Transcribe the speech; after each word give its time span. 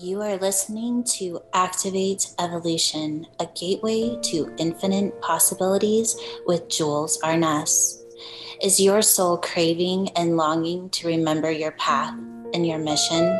You 0.00 0.22
are 0.22 0.38
listening 0.38 1.04
to 1.18 1.42
Activate 1.52 2.28
Evolution, 2.38 3.26
a 3.38 3.46
gateway 3.54 4.16
to 4.22 4.50
infinite 4.56 5.20
possibilities 5.20 6.16
with 6.46 6.70
Jules 6.70 7.20
Arness. 7.22 8.02
Is 8.62 8.80
your 8.80 9.02
soul 9.02 9.36
craving 9.36 10.08
and 10.16 10.38
longing 10.38 10.88
to 10.90 11.08
remember 11.08 11.50
your 11.50 11.72
path 11.72 12.14
and 12.54 12.66
your 12.66 12.78
mission? 12.78 13.38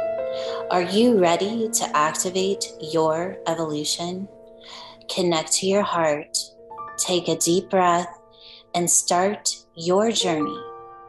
Are 0.71 0.83
you 0.83 1.19
ready 1.19 1.71
to 1.71 1.97
activate 1.97 2.71
your 2.83 3.39
evolution? 3.47 4.29
Connect 5.09 5.53
to 5.53 5.67
your 5.67 5.83
heart, 5.83 6.37
take 6.99 7.29
a 7.29 7.37
deep 7.37 7.71
breath, 7.71 8.21
and 8.75 8.91
start 8.91 9.57
your 9.75 10.13
journey 10.13 10.63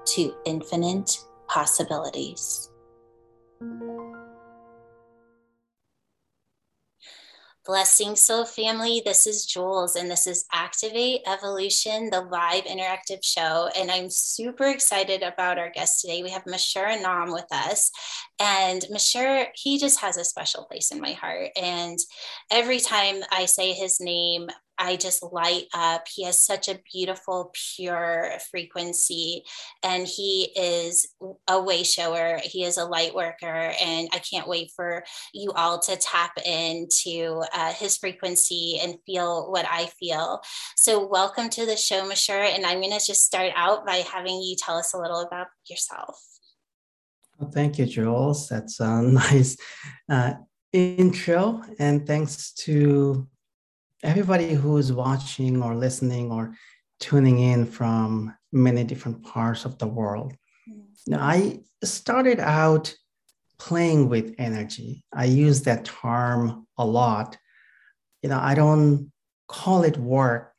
to 0.06 0.34
infinite 0.46 1.18
possibilities. 1.50 2.70
Blessing 7.66 8.18
Soul 8.18 8.44
family, 8.44 9.02
this 9.06 9.26
is 9.26 9.46
Jules, 9.46 9.96
and 9.96 10.12
this 10.12 10.28
is 10.28 10.44
Activate 10.52 11.22
Evolution, 11.26 12.10
the 12.10 12.20
live 12.20 12.66
interactive 12.66 13.24
show. 13.24 13.70
And 13.78 13.90
I'm 13.90 14.10
super 14.10 14.66
excited 14.66 15.24
about 15.24 15.58
our 15.58 15.70
guest 15.70 16.02
today. 16.02 16.24
We 16.24 16.32
have 16.32 16.44
Mashhur 16.44 16.86
Anam 16.86 17.32
with 17.32 17.46
us. 17.54 17.90
And 18.38 18.84
Mashhur, 18.92 19.48
he 19.56 19.80
just 19.80 20.02
has 20.02 20.18
a 20.18 20.26
special 20.26 20.66
place 20.66 20.92
in 20.92 21.00
my 21.00 21.14
heart. 21.14 21.52
And 21.56 21.98
every 22.52 22.82
time 22.82 23.24
I 23.32 23.46
say 23.46 23.72
his 23.72 24.02
name, 24.02 24.50
I 24.78 24.96
just 24.96 25.24
light 25.24 25.66
up. 25.74 26.08
He 26.14 26.26
has 26.26 26.44
such 26.44 26.68
a 26.68 26.80
beautiful, 26.92 27.52
pure 27.76 28.32
frequency, 28.52 29.44
and 29.84 30.08
he 30.08 30.52
is 30.56 31.08
a 31.48 31.62
way 31.62 31.84
shower. 31.84 32.40
He 32.44 32.64
is 32.64 32.78
a 32.78 32.86
light 32.86 33.14
worker, 33.14 33.74
and 33.82 34.10
I 34.12 34.20
can't 34.20 34.48
wait 34.48 34.72
for 34.76 35.04
you 35.34 35.52
all 35.52 35.80
to 35.80 35.96
tap 35.96 36.32
into 36.46 37.44
uh, 37.54 37.74
his 37.74 37.98
frequency 37.98 38.80
and 38.82 38.96
feel 39.06 39.52
what 39.52 39.66
I 39.70 39.88
feel. 40.00 40.42
So, 40.76 41.08
welcome 41.08 41.50
to 41.50 41.66
the 41.66 41.78
show, 41.78 42.04
Mashhur, 42.10 42.56
and 42.56 42.66
I'm 42.66 42.80
going 42.80 42.98
to 42.98 43.06
just 43.06 43.26
start 43.26 43.52
out 43.56 43.86
by 43.86 43.98
having 43.98 44.42
you 44.42 44.56
tell 44.58 44.78
us 44.78 44.94
a 44.94 44.98
little 44.98 45.22
about 45.22 45.48
yourself. 45.70 46.20
Well, 47.40 47.52
thank 47.52 47.78
you, 47.78 47.86
Jules. 47.86 48.50
That's 48.50 48.80
a 48.80 49.02
nice 49.02 49.58
uh, 50.10 50.34
intro, 50.72 51.62
and 51.80 52.06
thanks 52.08 52.54
to 52.54 53.28
everybody 54.04 54.54
who's 54.54 54.92
watching 54.92 55.64
or 55.64 55.76
listening 55.76 56.32
or 56.32 56.56
tuning 57.00 57.40
in 57.40 57.66
from 57.66 58.36
many 58.52 58.84
different 58.84 59.24
parts 59.24 59.66
of 59.66 59.78
the 59.80 59.88
world. 59.88 60.34
Now, 61.08 61.22
I 61.22 61.62
started 61.84 62.40
out 62.40 62.94
playing 63.58 64.10
with 64.10 64.36
energy. 64.38 65.06
I 65.14 65.26
use 65.26 65.64
that 65.64 65.86
term 65.86 66.68
a 66.78 66.86
lot. 66.86 67.38
You 68.22 68.30
know, 68.30 68.40
I 68.40 68.56
don't 68.56 69.12
call 69.48 69.84
it 69.84 69.98
work 69.98 70.54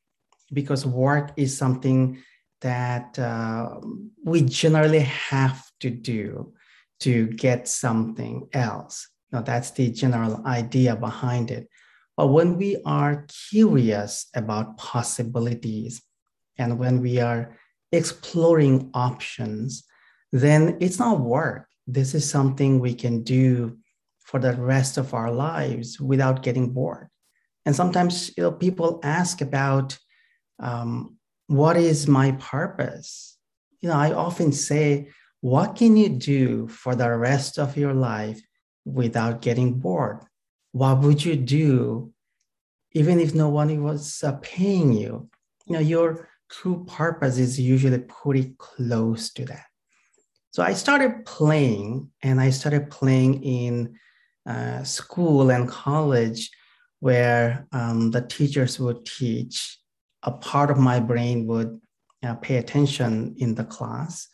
because 0.53 0.86
work 0.86 1.33
is 1.36 1.56
something 1.56 2.23
that 2.61 3.19
uh, 3.19 3.81
we 4.25 4.42
generally 4.42 5.01
have 5.01 5.62
to 5.81 5.91
do 5.91 6.55
to 7.01 7.27
get 7.29 7.69
something 7.69 8.48
else. 8.53 9.08
Now, 9.33 9.42
that's 9.42 9.73
the 9.73 9.91
general 9.91 10.42
idea 10.47 10.97
behind 10.97 11.51
it. 11.51 11.69
But 12.17 12.29
when 12.29 12.57
we 12.57 12.77
are 12.84 13.27
curious 13.51 14.27
about 14.34 14.77
possibilities 14.79 16.03
and 16.59 16.79
when 16.79 17.01
we 17.01 17.20
are 17.20 17.57
exploring 17.91 18.91
options, 18.95 19.84
then 20.33 20.79
it's 20.81 20.98
not 20.98 21.20
work. 21.20 21.69
This 21.87 22.15
is 22.15 22.29
something 22.29 22.79
we 22.79 22.95
can 22.95 23.23
do 23.23 23.79
for 24.20 24.39
the 24.41 24.55
rest 24.55 24.97
of 24.97 25.12
our 25.15 25.31
lives 25.31 26.01
without 26.01 26.42
getting 26.42 26.70
bored. 26.70 27.09
And 27.67 27.75
sometimes 27.75 28.33
you 28.37 28.45
know, 28.45 28.53
people 28.53 29.01
ask 29.03 29.41
about 29.41 29.98
um, 30.58 31.17
what 31.47 31.77
is 31.77 32.07
my 32.07 32.33
purpose? 32.33 33.36
You 33.80 33.89
know, 33.89 33.97
I 33.97 34.13
often 34.13 34.53
say, 34.53 35.11
what 35.41 35.77
can 35.77 35.97
you 35.97 36.08
do 36.08 36.69
for 36.69 36.95
the 36.95 37.14
rest 37.17 37.58
of 37.58 37.77
your 37.77 37.92
life 37.92 38.41
without 38.85 39.42
getting 39.42 39.79
bored? 39.79 40.20
What 40.74 40.98
would 40.98 41.24
you 41.24 41.36
do 41.36 42.12
even 42.95 43.20
if 43.20 43.33
no 43.33 43.48
one 43.48 43.83
was 43.83 44.24
uh, 44.24 44.33
paying 44.42 44.92
you? 44.92 45.29
You 45.67 45.74
know, 45.74 45.79
your 45.79 46.29
true 46.51 46.85
purpose 46.89 47.39
is 47.39 47.61
usually 47.61 48.01
pretty 48.01 48.57
close 48.58 49.33
to 49.35 49.45
that. 49.45 49.67
So 50.51 50.64
I 50.64 50.73
started 50.73 51.24
playing, 51.27 52.11
and 52.23 52.40
I 52.40 52.51
started 52.51 52.90
playing 52.90 53.45
in 53.45 53.95
uh, 54.46 54.83
school 54.83 55.51
and 55.51 55.68
college 55.68 56.51
where 56.98 57.68
um, 57.70 58.11
the 58.11 58.23
teachers 58.23 58.80
would 58.80 59.06
teach. 59.06 59.79
A 60.24 60.33
part 60.33 60.73
of 60.73 60.79
my 60.79 60.98
brain 60.98 61.46
would 61.46 61.80
uh, 62.24 62.35
pay 62.36 62.56
attention 62.56 63.36
in 63.39 63.55
the 63.55 63.64
class. 63.64 64.27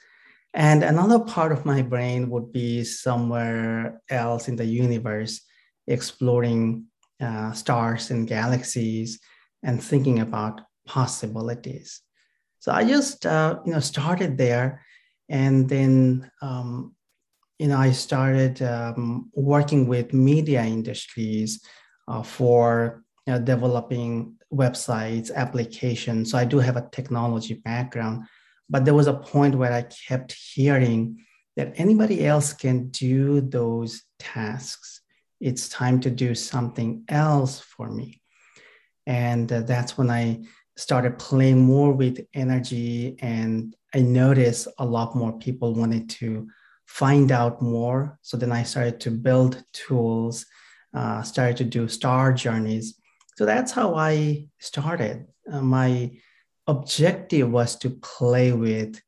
And 0.55 0.85
another 0.85 1.19
part 1.19 1.53
of 1.53 1.67
my 1.67 1.83
brain 1.83 2.31
would 2.31 2.51
be 2.51 2.83
somewhere 2.85 4.01
else 4.09 4.49
in 4.49 4.57
the 4.57 4.65
universe 4.65 5.43
exploring 5.91 6.87
uh, 7.21 7.53
stars 7.53 8.11
and 8.11 8.27
galaxies 8.27 9.21
and 9.63 9.83
thinking 9.83 10.21
about 10.21 10.63
possibilities. 10.87 12.01
So 12.61 12.73
I 12.73 12.85
just 12.85 13.27
uh, 13.27 13.61
you 13.65 13.73
know 13.73 13.81
started 13.81 14.39
there, 14.39 14.83
and 15.29 15.69
then 15.69 16.31
um, 16.43 16.95
you 17.59 17.69
know 17.69 17.79
I 17.79 17.93
started 17.93 18.63
um, 18.63 19.31
working 19.35 19.87
with 19.87 20.13
media 20.13 20.65
industries 20.65 21.63
uh, 22.09 22.23
for 22.23 23.03
you 23.27 23.35
know, 23.35 23.41
developing 23.41 24.37
websites, 24.53 25.33
applications. 25.35 26.31
So 26.31 26.39
I 26.39 26.45
do 26.45 26.59
have 26.59 26.77
a 26.77 26.89
technology 26.91 27.55
background, 27.55 28.25
but 28.69 28.85
there 28.85 28.95
was 28.95 29.07
a 29.07 29.15
point 29.15 29.55
where 29.55 29.73
I 29.73 29.83
kept 29.83 30.33
hearing 30.33 31.25
that 31.57 31.73
anybody 31.77 32.27
else 32.27 32.53
can 32.53 32.89
do 32.89 33.41
those 33.41 34.03
tasks 34.19 35.00
it's 35.41 35.69
time 35.69 36.01
to 36.01 36.11
do 36.11 36.35
something 36.35 37.05
else 37.09 37.61
for 37.61 37.89
me. 37.91 38.21
And 39.07 39.51
uh, 39.51 39.63
that's 39.63 39.97
when 39.97 40.11
I 40.11 40.45
started 40.77 41.19
playing 41.19 41.61
more 41.61 41.93
with 41.93 42.27
energy. 42.35 43.17
And 43.21 43.75
I 43.95 44.01
noticed 44.01 44.69
a 44.79 44.85
lot 44.85 45.17
more 45.17 45.33
people 45.39 45.75
wanted 45.75 46.11
to 46.11 46.49
find 46.87 47.33
out 47.33 47.63
more. 47.63 48.19
So 48.23 48.37
then 48.37 48.53
I 48.53 48.63
started 48.63 49.01
to 49.01 49.11
build 49.11 49.63
tools, 49.73 50.47
uh, 50.95 51.23
started 51.23 51.57
to 51.59 51.65
do 51.65 51.89
star 51.89 52.33
journeys. 52.33 53.01
So 53.37 53.47
that's 53.47 53.73
how 53.73 53.95
I 53.95 54.49
started. 54.59 55.27
Uh, 55.51 55.63
my 55.63 56.11
objective 56.67 57.51
was 57.51 57.77
to 57.77 57.91
play 57.91 58.53
with 58.53 59.01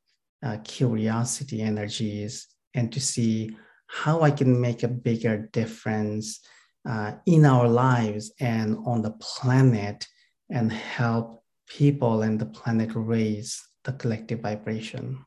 uh, 0.42 0.58
curiosity 0.64 1.60
energies 1.62 2.48
and 2.74 2.92
to 2.92 3.00
see 3.00 3.56
how 3.92 4.22
I 4.22 4.30
can 4.30 4.58
make 4.58 4.82
a 4.82 4.88
bigger 4.88 5.50
difference 5.52 6.40
uh, 6.88 7.12
in 7.26 7.44
our 7.44 7.68
lives 7.68 8.32
and 8.40 8.78
on 8.86 9.02
the 9.02 9.10
planet 9.12 10.06
and 10.50 10.72
help 10.72 11.44
people 11.68 12.22
and 12.22 12.40
the 12.40 12.46
planet 12.46 12.90
raise 12.94 13.62
the 13.84 13.92
collective 13.92 14.40
vibration. 14.40 15.24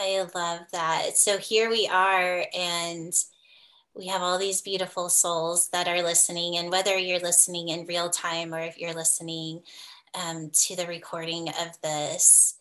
I 0.00 0.24
love 0.32 0.60
that. 0.72 1.18
So 1.18 1.38
here 1.38 1.68
we 1.68 1.88
are, 1.88 2.44
and 2.56 3.12
we 3.94 4.06
have 4.06 4.22
all 4.22 4.38
these 4.38 4.62
beautiful 4.62 5.08
souls 5.08 5.70
that 5.70 5.88
are 5.88 6.02
listening. 6.02 6.56
And 6.56 6.70
whether 6.70 6.96
you're 6.96 7.18
listening 7.18 7.70
in 7.70 7.86
real 7.86 8.10
time 8.10 8.54
or 8.54 8.60
if 8.60 8.78
you're 8.78 8.94
listening 8.94 9.62
um, 10.14 10.50
to 10.52 10.76
the 10.76 10.86
recording 10.86 11.48
of 11.48 11.80
this, 11.82 12.54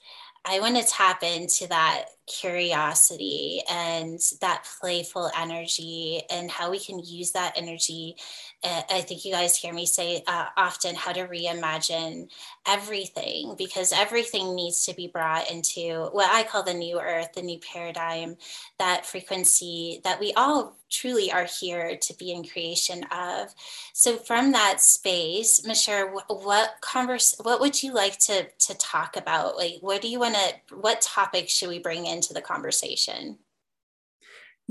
I 0.46 0.60
want 0.60 0.78
to 0.78 0.84
tap 0.84 1.22
into 1.22 1.68
that 1.68 2.06
curiosity 2.28 3.62
and 3.70 4.20
that 4.42 4.68
playful 4.80 5.32
energy 5.38 6.22
and 6.30 6.52
how 6.52 6.70
we 6.70 6.80
can 6.80 7.00
use 7.00 7.32
that 7.32 7.54
energy. 7.58 8.16
I 8.64 9.02
think 9.02 9.24
you 9.24 9.32
guys 9.32 9.56
hear 9.56 9.74
me 9.74 9.86
say 9.86 10.24
uh, 10.28 10.48
often 10.58 10.96
how 10.96 11.14
to 11.14 11.28
reimagine 11.28 12.30
everything 12.68 13.56
because 13.58 13.94
everything 13.94 14.56
needs 14.56 14.86
to 14.86 14.94
be 14.94 15.08
brought 15.08 15.50
into 15.50 16.10
what 16.12 16.30
I 16.30 16.44
call 16.44 16.64
the 16.64 16.74
new 16.74 17.00
earth, 17.00 17.34
the 17.34 17.42
new 17.42 17.60
paradigm, 17.60 18.36
that 18.78 19.06
frequency 19.06 20.02
that 20.04 20.20
we 20.20 20.34
all 20.34 20.76
truly 20.90 21.32
are 21.32 21.46
here 21.60 21.98
to 21.98 22.14
be 22.16 22.32
in 22.32 22.44
creation 22.48 23.04
of. 23.12 23.54
So 23.94 24.18
from 24.18 24.52
that 24.54 24.82
space, 24.82 25.62
Mashhur, 25.62 26.12
what 26.28 26.76
converse 26.82 27.36
what 27.42 27.60
would 27.60 27.82
you 27.82 27.94
like 27.94 28.18
to 28.20 28.48
to 28.48 28.78
talk 28.78 29.18
about? 29.18 29.58
Like 29.58 29.78
what 29.82 30.02
do 30.02 30.08
you 30.08 30.20
want 30.20 30.36
to 30.36 30.76
what 30.76 31.02
topic 31.02 31.50
should 31.50 31.70
we 31.70 31.80
bring 31.80 32.06
into 32.18 32.34
the 32.34 32.42
conversation? 32.42 33.38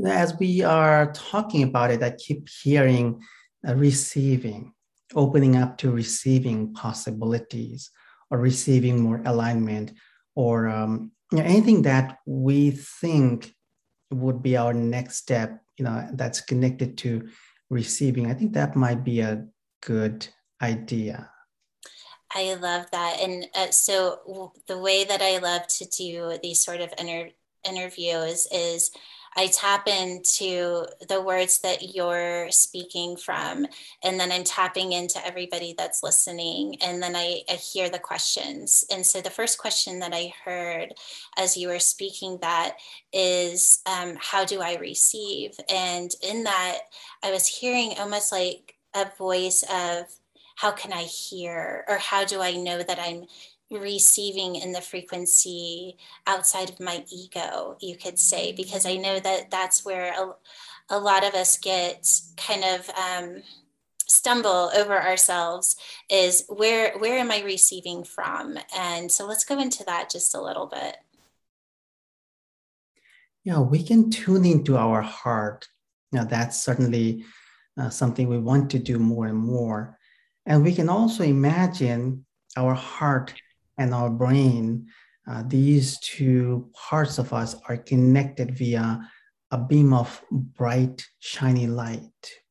As 0.04 0.34
we 0.38 0.62
are 0.62 1.12
talking 1.12 1.62
about 1.62 1.90
it, 1.90 2.02
I 2.02 2.10
keep 2.10 2.48
hearing 2.62 3.22
uh, 3.66 3.75
receiving, 3.75 4.75
opening 5.14 5.56
up 5.56 5.78
to 5.78 5.90
receiving 5.90 6.75
possibilities 6.75 7.90
or 8.31 8.38
receiving 8.38 9.00
more 9.00 9.22
alignment 9.25 9.93
or 10.34 10.69
um, 10.69 11.12
you 11.32 11.38
know, 11.38 11.44
anything 11.44 11.82
that 11.82 12.19
we 12.26 12.72
think 13.00 13.54
would 14.10 14.42
be 14.42 14.56
our 14.56 14.75
next 14.75 15.16
step 15.16 15.60
you 15.78 15.84
know 15.84 16.08
that's 16.14 16.40
connected 16.40 16.96
to 16.96 17.28
receiving 17.70 18.31
i 18.31 18.34
think 18.34 18.52
that 18.52 18.76
might 18.76 19.04
be 19.04 19.20
a 19.20 19.44
good 19.82 20.26
idea 20.62 21.31
i 22.34 22.55
love 22.55 22.90
that 22.90 23.19
and 23.20 23.46
uh, 23.55 23.70
so 23.70 24.52
the 24.67 24.78
way 24.78 25.05
that 25.05 25.23
i 25.23 25.38
love 25.38 25.67
to 25.67 25.84
do 25.87 26.37
these 26.43 26.61
sort 26.61 26.81
of 26.81 26.93
inter- 26.99 27.31
interviews 27.64 28.46
is 28.52 28.90
I 29.38 29.49
tap 29.49 29.87
into 29.87 30.87
the 31.11 31.20
words 31.20 31.58
that 31.58 31.94
you're 31.94 32.50
speaking 32.50 33.19
from, 33.19 33.67
and 34.02 34.19
then 34.19 34.32
I'm 34.32 34.44
tapping 34.44 34.93
into 34.93 35.25
everybody 35.26 35.75
that's 35.76 36.02
listening, 36.02 36.76
and 36.81 37.02
then 37.02 37.14
I, 37.14 37.43
I 37.49 37.52
hear 37.52 37.90
the 37.90 37.99
questions. 37.99 38.82
And 38.90 39.05
so 39.05 39.20
the 39.20 39.28
first 39.28 39.58
question 39.58 39.99
that 39.99 40.14
I 40.14 40.32
heard 40.43 40.94
as 41.37 41.55
you 41.55 41.69
were 41.69 41.78
speaking 41.78 42.38
that 42.40 42.76
is, 43.12 43.82
um, 43.84 44.17
How 44.19 44.46
do 44.46 44.62
I 44.62 44.76
receive? 44.76 45.50
And 45.69 46.11
in 46.23 46.44
that, 46.44 46.78
I 47.23 47.31
was 47.31 47.46
hearing 47.46 47.93
almost 47.99 48.32
like 48.32 48.76
a 48.94 49.06
voice 49.19 49.62
of, 49.70 50.06
How 50.56 50.73
can 50.73 50.93
I 50.93 51.05
hear? 51.05 51.85
Or 51.88 51.97
how 51.97 52.25
do 52.25 52.43
I 52.43 52.53
know 52.53 52.82
that 52.82 52.99
I'm 52.99 53.26
receiving 53.70 54.56
in 54.56 54.73
the 54.73 54.81
frequency 54.81 55.97
outside 56.26 56.70
of 56.70 56.81
my 56.81 57.05
ego, 57.11 57.76
you 57.81 57.97
could 57.97 58.19
say, 58.19 58.53
because 58.53 58.87
I 58.87 58.97
know 58.97 59.19
that 59.19 59.50
that's 59.50 59.85
where 59.85 60.12
a, 60.12 60.35
a 60.88 60.99
lot 60.99 61.25
of 61.25 61.35
us 61.35 61.58
get 61.58 62.08
kind 62.37 62.64
of 62.64 62.88
um, 62.91 63.43
stumble 64.06 64.70
over 64.76 65.00
ourselves 65.00 65.76
is 66.08 66.44
where 66.49 66.97
where 66.99 67.19
am 67.19 67.32
I 67.32 67.43
receiving 67.43 68.05
from? 68.05 68.56
And 68.76 69.11
so 69.11 69.26
let's 69.26 69.44
go 69.44 69.59
into 69.59 69.85
that 69.85 70.11
just 70.11 70.35
a 70.35 70.41
little 70.41 70.67
bit. 70.67 70.97
Yeah, 73.43 73.61
we 73.61 73.82
can 73.82 74.11
tune 74.11 74.44
into 74.44 74.76
our 74.76 75.02
heart. 75.02 75.69
Now 76.12 76.25
that's 76.25 76.62
certainly 76.62 77.25
uh, 77.79 77.91
something 77.91 78.29
we 78.29 78.38
want 78.38 78.70
to 78.70 78.79
do 78.79 78.99
more 78.99 79.26
and 79.26 79.38
more. 79.38 79.95
And 80.46 80.62
we 80.62 80.75
can 80.75 80.88
also 80.88 81.25
imagine 81.25 82.25
our 82.56 82.75
heart 82.75 83.34
and 83.78 83.93
our 83.93 84.10
brain, 84.10 84.87
uh, 85.28 85.43
these 85.46 85.98
two 86.00 86.70
parts 86.72 87.19
of 87.19 87.32
us 87.32 87.56
are 87.69 87.76
connected 87.76 88.56
via 88.56 89.00
a 89.50 89.58
beam 89.58 89.93
of 89.93 90.22
bright, 90.31 91.04
shiny 91.19 91.66
light, 91.66 92.00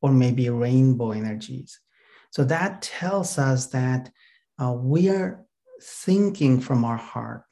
or 0.01 0.12
maybe 0.12 0.50
rainbow 0.50 1.12
energies. 1.12 1.80
So 2.31 2.44
that 2.45 2.81
tells 2.81 3.38
us 3.38 3.68
that 3.68 4.12
uh, 4.62 4.74
we 4.74 5.09
are 5.09 5.45
thinking 5.81 6.59
from 6.59 6.86
our 6.86 6.98
heart 6.98 7.44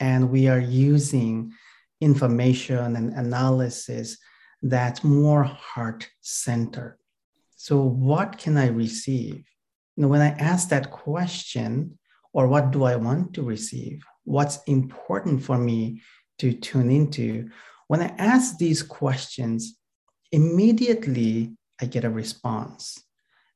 and 0.00 0.30
we 0.30 0.48
are 0.48 0.58
using 0.58 1.52
information 2.00 2.96
and 2.96 3.12
analysis 3.14 4.18
that's 4.62 5.04
more 5.04 5.44
heart 5.44 6.08
centered. 6.20 6.98
So, 7.56 7.80
what 7.82 8.38
can 8.38 8.56
I 8.56 8.68
receive? 8.68 9.44
You 9.96 10.02
know, 10.02 10.08
when 10.08 10.22
I 10.22 10.30
ask 10.30 10.68
that 10.68 10.90
question, 10.90 11.98
or 12.32 12.48
what 12.48 12.70
do 12.70 12.84
I 12.84 12.96
want 12.96 13.34
to 13.34 13.42
receive? 13.42 14.02
What's 14.24 14.62
important 14.64 15.42
for 15.42 15.58
me 15.58 16.02
to 16.38 16.52
tune 16.52 16.90
into? 16.90 17.50
When 17.88 18.00
I 18.00 18.14
ask 18.18 18.56
these 18.56 18.82
questions, 18.82 19.76
immediately 20.30 21.56
I 21.80 21.86
get 21.86 22.04
a 22.04 22.10
response. 22.10 23.02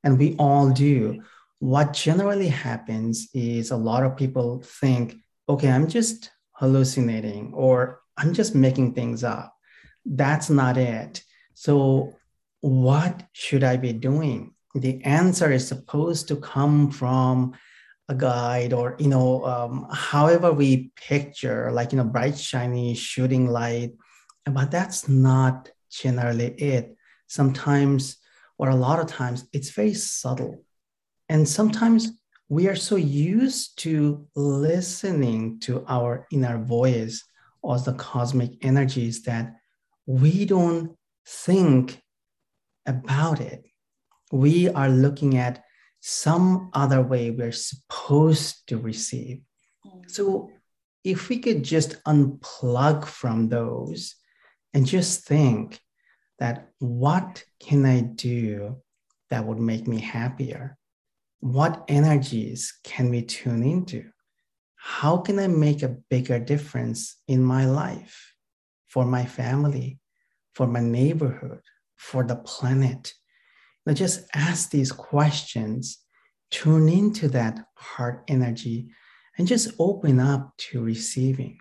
And 0.05 0.19
we 0.19 0.37
all 0.39 0.71
do. 0.71 1.23
What 1.59 1.95
generally 1.95 2.49
happens 2.49 3.29
is 3.33 3.71
a 3.71 3.77
lot 3.77 4.05
of 4.05 4.17
people 4.17 4.63
think, 4.63 5.17
okay, 5.49 5.71
I'm 5.71 5.89
just 5.89 6.31
hallucinating 6.53 7.53
or 7.55 8.01
I'm 8.17 8.35
just 8.35 8.55
making 8.55 8.95
things 8.95 9.25
up. 9.25 9.55
That's 10.05 10.51
not 10.51 10.77
it. 10.77 11.23
So, 11.55 12.15
what 12.61 13.23
should 13.33 13.65
I 13.65 13.77
be 13.77 13.93
doing? 13.93 14.56
The 14.77 15.03
answer 15.05 15.51
is 15.51 15.67
supposed 15.67 16.29
to 16.29 16.37
come 16.37 16.91
from 16.91 17.55
a 18.09 18.15
guide 18.15 18.73
or 18.73 18.95
you 18.99 19.09
know 19.09 19.45
um, 19.45 19.87
however 19.91 20.53
we 20.53 20.93
picture 20.95 21.73
like 21.73 21.93
you 21.93 21.99
know 21.99 22.05
bright 22.05 22.39
shiny 22.39 22.95
shooting 22.95 23.47
light. 23.47 23.93
But 24.45 24.71
that's 24.71 25.09
not 25.09 25.71
generally 25.91 26.53
it. 26.55 26.97
Sometimes 27.27 28.19
or 28.59 28.69
a 28.69 28.77
lot 28.77 29.01
of 29.01 29.07
times 29.07 29.49
it's 29.53 29.71
very 29.71 29.95
subtle. 29.95 30.63
And 31.29 31.49
sometimes 31.49 32.13
we 32.49 32.69
are 32.69 32.77
so 32.77 32.97
used 32.97 33.79
to 33.81 34.27
listening 34.37 35.59
to 35.61 35.85
our 35.89 36.27
inner 36.31 36.59
voice 36.59 37.25
or 37.63 37.79
the 37.79 37.95
cosmic 37.95 38.65
energies 38.65 39.23
that 39.23 39.57
we 40.07 40.45
don't 40.45 40.97
think 41.27 42.01
about 42.87 43.41
it 43.41 43.66
we 44.33 44.69
are 44.69 44.89
looking 44.89 45.37
at 45.37 45.65
some 46.01 46.71
other 46.73 47.03
way 47.03 47.31
we're 47.31 47.53
supposed 47.53 48.67
to 48.69 48.79
receive. 48.79 49.41
So 50.09 50.51
if 51.05 51.29
we 51.29 51.39
could 51.39 51.63
just 51.63 52.03
unplug 52.05 53.05
from 53.05 53.49
those 53.49 54.15
and 54.75 54.87
just 54.87 55.25
think 55.25 55.81
that 56.39 56.69
what 56.79 57.45
can 57.61 57.85
I 57.87 58.01
do 58.01 58.83
that 59.31 59.47
would 59.47 59.59
make 59.59 59.87
me 59.87 60.01
happier? 60.01 60.77
What 61.41 61.85
energies 61.89 62.79
can 62.85 63.11
we 63.11 63.23
tune 63.23 63.63
into? 63.63 64.11
How 64.77 65.19
can 65.19 65.39
I 65.39 65.49
make 65.49 65.83
a 65.83 65.97
bigger 66.11 66.39
difference 66.39 67.17
in 67.27 67.43
my 67.43 67.67
life, 67.67 68.35
for 68.87 69.05
my 69.05 69.25
family, 69.25 69.99
for 70.55 70.67
my 70.67 70.81
neighborhood, 70.81 71.61
for 71.97 72.23
the 72.23 72.37
planet, 72.37 73.13
now 73.87 73.93
just 73.93 74.27
ask 74.35 74.71
these 74.71 74.91
questions, 74.93 75.99
tune 76.51 76.89
into 76.89 77.29
that 77.29 77.61
heart 77.75 78.25
energy, 78.29 78.89
and 79.39 79.47
just 79.47 79.75
open 79.79 80.19
up 80.19 80.57
to 80.57 80.83
receiving. 80.83 81.59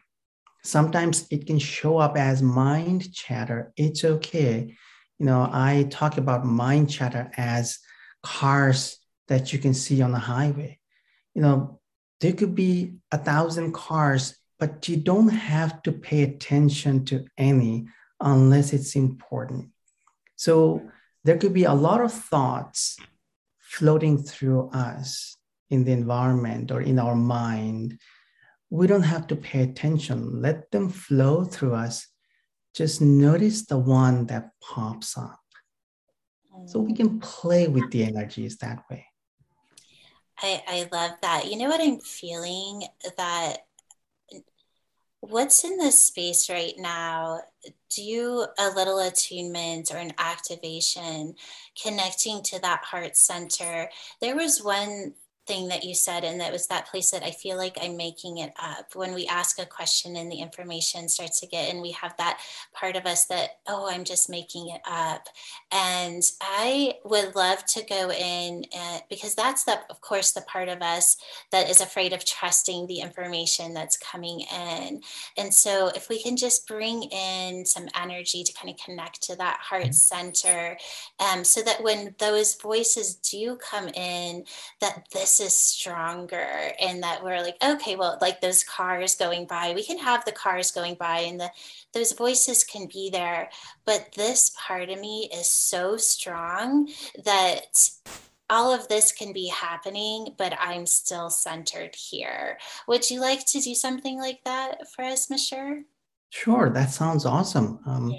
Sometimes 0.64 1.28
it 1.30 1.46
can 1.46 1.60
show 1.60 2.00
up 2.00 2.18
as 2.18 2.42
mind 2.42 3.14
chatter. 3.14 3.72
It's 3.78 4.04
okay. 4.04 4.76
You 5.20 5.26
know, 5.26 5.48
I 5.52 5.88
talk 5.92 6.18
about 6.18 6.46
mind 6.46 6.90
chatter 6.90 7.30
as 7.38 7.78
cars 8.24 8.98
that 9.28 9.54
you 9.54 9.60
can 9.60 9.76
see 9.76 10.02
on 10.02 10.12
the 10.12 10.20
highway. 10.20 10.80
You 11.36 11.44
know, 11.44 11.80
there 12.22 12.34
could 12.34 12.56
be 12.56 12.96
a 13.12 13.18
thousand 13.18 13.74
cars, 13.74 14.36
but 14.58 14.88
you 14.90 14.98
don't 14.98 15.30
have 15.30 15.84
to 15.84 15.92
pay 15.92 16.24
attention 16.24 17.06
to 17.06 17.26
any 17.38 17.88
unless 18.20 18.74
it's 18.74 18.96
important. 18.96 19.70
So 20.36 20.90
there 21.26 21.38
could 21.38 21.54
be 21.54 21.64
a 21.64 21.74
lot 21.74 22.02
of 22.02 22.14
thoughts 22.14 22.98
floating 23.58 24.16
through 24.16 24.70
us 24.70 25.38
in 25.72 25.84
the 25.84 25.92
environment 25.92 26.72
or 26.72 26.82
in 26.82 27.00
our 27.00 27.16
mind. 27.16 27.98
We 28.70 28.86
don't 28.86 29.02
have 29.02 29.26
to 29.28 29.36
pay 29.36 29.64
attention. 29.64 30.42
Let 30.42 30.70
them 30.70 30.88
flow 30.88 31.44
through 31.44 31.74
us. 31.74 32.08
Just 32.76 33.02
notice 33.02 33.66
the 33.66 33.80
one 33.80 34.28
that 34.28 34.52
pops 34.62 35.18
up. 35.18 35.40
So 36.68 36.80
we 36.80 36.94
can 36.94 37.20
play 37.20 37.68
with 37.68 37.90
the 37.90 38.04
energies 38.04 38.58
that 38.60 38.84
way. 38.90 39.06
I, 40.42 40.64
I 40.68 40.90
love 40.92 41.12
that. 41.24 41.48
You 41.50 41.58
know 41.58 41.70
what 41.70 41.82
I'm 41.82 42.00
feeling? 42.02 42.84
That 43.18 43.65
what's 45.30 45.64
in 45.64 45.78
this 45.78 46.04
space 46.04 46.50
right 46.50 46.74
now? 46.78 47.42
Do 47.90 48.48
a 48.58 48.70
little 48.70 49.00
attunement 49.00 49.92
or 49.92 49.98
an 49.98 50.14
activation 50.18 51.36
connecting 51.82 52.44
to 52.44 52.60
that 52.62 52.84
heart 52.84 53.18
center? 53.18 53.90
There 54.22 54.36
was 54.36 54.64
one 54.64 55.14
thing 55.48 55.68
that 55.68 55.84
you 55.84 55.94
said 55.94 56.24
and 56.24 56.40
that 56.40 56.52
was 56.52 56.68
that 56.68 56.88
place 56.88 57.12
that 57.12 57.24
i 57.24 57.32
feel 57.32 57.58
like 57.58 57.78
i'm 57.82 57.98
making 57.98 58.38
it 58.38 58.54
up. 58.62 58.96
When 58.96 59.14
we 59.14 59.28
ask 59.28 59.60
a 59.60 59.66
question 59.66 60.16
and 60.16 60.32
the 60.32 60.42
information 60.42 61.10
starts 61.10 61.40
to 61.40 61.48
get 61.48 61.72
and 61.72 61.82
we 61.82 61.92
have 61.92 62.16
that 62.18 62.40
part 62.74 62.96
of 62.96 63.06
us 63.06 63.26
that 63.26 63.60
oh 63.68 63.90
i'm 63.90 64.04
just 64.04 64.30
making 64.30 64.70
it 64.70 64.82
up. 64.90 65.28
And 65.72 66.24
i 66.42 66.96
would 67.04 67.36
love 67.36 67.66
to 67.66 67.84
go 67.86 68.12
in 68.12 68.66
and, 68.76 69.04
because 69.10 69.36
that's 69.36 69.64
the 69.64 69.80
of 69.90 70.02
course 70.02 70.32
the 70.32 70.42
part 70.42 70.70
of 70.70 70.82
us 70.82 71.18
that 71.52 71.70
is 71.70 71.82
afraid 71.82 72.14
of 72.14 72.26
trusting 72.26 72.88
the 72.88 73.00
information 73.00 73.74
that's 73.74 73.98
coming 73.98 74.42
in. 74.42 75.02
And 75.38 75.54
so 75.54 75.90
if 75.90 76.10
we 76.10 76.22
can 76.22 76.38
just 76.38 76.68
bring 76.68 77.04
in 77.04 77.66
some 77.66 77.88
energy 78.00 78.44
to 78.44 78.54
kind 78.54 78.74
of 78.74 78.84
connect 78.84 79.22
to 79.24 79.36
that 79.38 79.58
heart 79.62 79.84
mm-hmm. 79.84 79.92
center 79.92 80.78
um, 81.20 81.44
so 81.44 81.62
that 81.62 81.84
when 81.84 82.16
those 82.20 82.56
voices 82.56 83.16
do 83.16 83.58
come 83.58 83.88
in 83.90 84.44
that 84.82 85.08
this 85.12 85.35
is 85.40 85.56
stronger 85.56 86.72
and 86.80 87.04
that 87.04 87.24
we're 87.24 87.42
like 87.42 87.58
okay 87.64 87.96
well 87.96 88.18
like 88.22 88.42
those 88.42 88.64
cars 88.64 89.16
going 89.16 89.46
by 89.46 89.74
we 89.74 89.84
can 89.84 89.98
have 89.98 90.24
the 90.26 90.32
cars 90.32 90.72
going 90.72 90.96
by 90.96 91.20
and 91.20 91.40
the 91.40 91.50
those 91.94 92.14
voices 92.14 92.64
can 92.64 92.88
be 92.88 93.10
there 93.10 93.50
but 93.86 94.12
this 94.16 94.56
part 94.68 94.90
of 94.90 95.00
me 95.00 95.30
is 95.34 95.48
so 95.48 95.98
strong 95.98 96.90
that 97.24 97.78
all 98.50 98.74
of 98.74 98.88
this 98.88 99.12
can 99.12 99.34
be 99.34 99.48
happening, 99.48 100.28
but 100.38 100.54
I'm 100.60 100.86
still 100.86 101.30
centered 101.30 101.96
here. 101.96 102.60
Would 102.88 103.10
you 103.10 103.20
like 103.20 103.46
to 103.48 103.60
do 103.60 103.74
something 103.74 104.20
like 104.20 104.40
that 104.46 104.88
for 104.94 105.04
us, 105.04 105.28
Mashhur? 105.28 105.84
Sure, 106.30 106.70
that 106.70 106.92
sounds 106.92 107.26
awesome. 107.26 107.80
Um, 107.86 108.14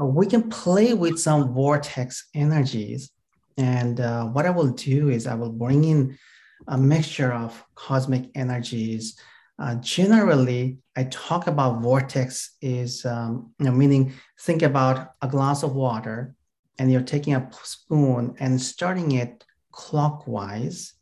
uh, 0.00 0.06
we 0.06 0.26
can 0.26 0.48
play 0.50 0.94
with 0.94 1.18
some 1.18 1.52
vortex 1.52 2.26
energies. 2.34 3.10
And 3.56 4.00
uh, 4.00 4.26
what 4.26 4.46
I 4.46 4.50
will 4.50 4.70
do 4.70 5.10
is 5.10 5.26
I 5.26 5.34
will 5.34 5.52
bring 5.52 5.84
in 5.84 6.18
a 6.66 6.76
mixture 6.76 7.32
of 7.32 7.64
cosmic 7.74 8.30
energies. 8.34 9.18
Uh, 9.58 9.76
generally, 9.76 10.78
I 10.96 11.04
talk 11.04 11.46
about 11.46 11.80
vortex 11.80 12.56
is 12.60 13.04
um, 13.04 13.52
you 13.58 13.66
know, 13.66 13.72
meaning 13.72 14.12
think 14.40 14.62
about 14.62 15.12
a 15.22 15.28
glass 15.28 15.62
of 15.62 15.74
water 15.74 16.34
and 16.78 16.90
you're 16.90 17.02
taking 17.02 17.34
a 17.34 17.50
spoon 17.64 18.34
and 18.38 18.60
starting 18.60 19.12
it 19.12 19.44
clockwise. 19.72 20.94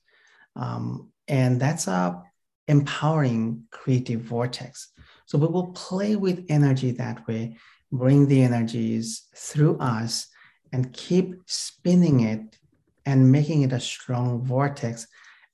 Um, 0.54 1.10
and 1.28 1.60
that's 1.60 1.86
a 1.86 2.22
empowering 2.68 3.64
creative 3.70 4.22
vortex. 4.22 4.92
So 5.26 5.38
we 5.38 5.46
will 5.46 5.68
play 5.68 6.16
with 6.16 6.46
energy 6.48 6.92
that 6.92 7.26
way 7.26 7.56
bring 7.92 8.26
the 8.26 8.42
energies 8.42 9.28
through 9.34 9.78
us 9.78 10.28
and 10.72 10.92
keep 10.92 11.40
spinning 11.46 12.20
it 12.20 12.58
and 13.04 13.30
making 13.30 13.62
it 13.62 13.72
a 13.72 13.80
strong 13.80 14.42
vortex. 14.42 15.06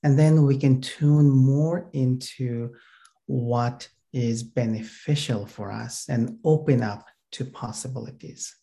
And 0.03 0.19
then 0.19 0.43
we 0.43 0.57
can 0.57 0.81
tune 0.81 1.29
more 1.29 1.89
into 1.93 2.73
what 3.25 3.87
is 4.11 4.43
beneficial 4.43 5.45
for 5.45 5.71
us 5.71 6.07
and 6.09 6.37
open 6.43 6.83
up 6.83 7.07
to 7.31 7.45
possibilities. 7.45 8.55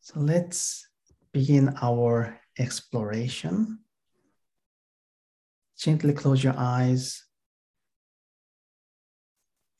So 0.00 0.20
let's 0.20 0.88
begin 1.32 1.74
our 1.80 2.40
exploration. 2.58 3.80
Gently 5.78 6.14
close 6.14 6.42
your 6.42 6.54
eyes 6.56 7.24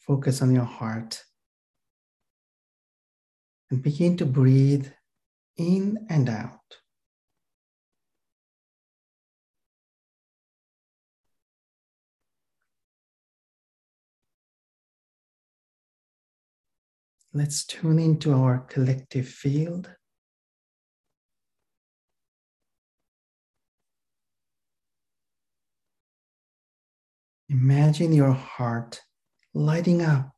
Focus 0.07 0.43
on 0.43 0.55
your 0.55 0.65
heart 0.65 1.25
and 3.71 3.83
begin 3.83 4.19
to 4.19 4.27
breathe 4.27 4.87
in 5.57 6.07
and 6.11 6.29
out. 6.29 6.61
Let's 17.37 17.65
tune 17.65 17.99
into 17.99 18.33
our 18.33 18.61
collective 18.61 19.29
field. 19.29 19.91
Imagine 27.49 28.13
your 28.13 28.31
heart 28.31 29.01
lighting 29.53 30.01
up. 30.01 30.31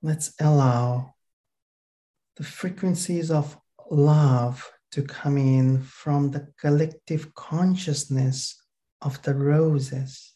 Let's 0.00 0.32
allow 0.40 1.14
the 2.36 2.44
frequencies 2.44 3.30
of 3.30 3.58
love 3.90 4.70
to 4.90 5.02
come 5.02 5.36
in 5.36 5.82
from 5.82 6.30
the 6.30 6.48
collective 6.58 7.34
consciousness 7.34 8.62
of 9.00 9.20
the 9.22 9.34
roses. 9.34 10.32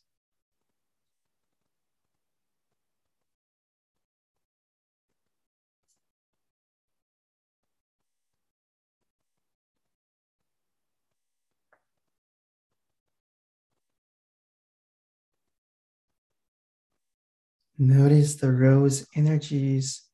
Notice 17.79 18.37
the 18.37 18.53
rose 18.53 19.07
energies 19.15 20.06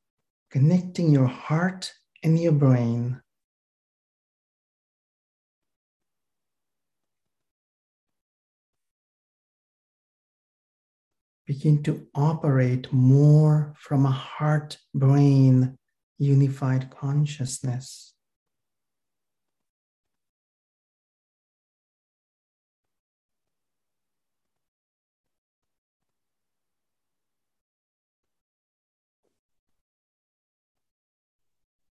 connecting 0.53 1.11
your 1.11 1.27
heart 1.27 1.91
and 2.23 2.39
your 2.39 2.53
brain. 2.53 3.19
Begin 11.47 11.83
to 11.85 12.07
operate 12.15 12.93
more 12.93 13.75
from 13.79 14.05
a 14.05 14.11
heart 14.11 14.77
brain 14.95 15.79
unified 16.19 16.91
consciousness. 16.91 18.12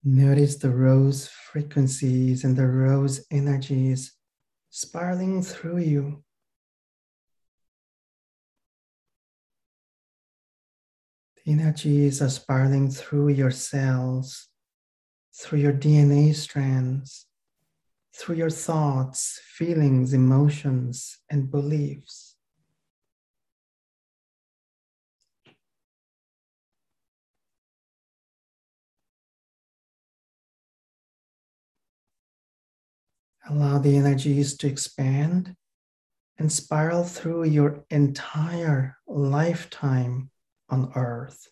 Notice 0.04 0.56
the 0.56 0.72
rose 0.72 1.28
frequencies 1.28 2.44
and 2.44 2.58
the 2.58 2.66
rose 2.66 3.24
energies 3.30 4.14
spiraling 4.72 5.44
through 5.44 5.78
you. 5.78 6.24
The 11.46 11.52
energies 11.52 12.20
are 12.20 12.30
spiraling 12.30 12.90
through 12.90 13.30
your 13.30 13.52
cells, 13.52 14.48
through 15.36 15.60
your 15.60 15.74
DNA 15.74 16.34
strands, 16.34 17.28
through 18.16 18.36
your 18.36 18.50
thoughts, 18.50 19.40
feelings, 19.44 20.14
emotions, 20.14 21.20
and 21.30 21.52
beliefs. 21.52 22.31
Allow 33.50 33.80
the 33.80 33.98
energies 33.98 34.56
to 34.58 34.68
expand 34.68 35.56
and 36.38 36.52
spiral 36.52 37.04
through 37.04 37.46
your 37.46 37.86
entire 37.90 38.98
lifetime 39.08 40.30
on 40.70 40.92
earth. 40.96 41.48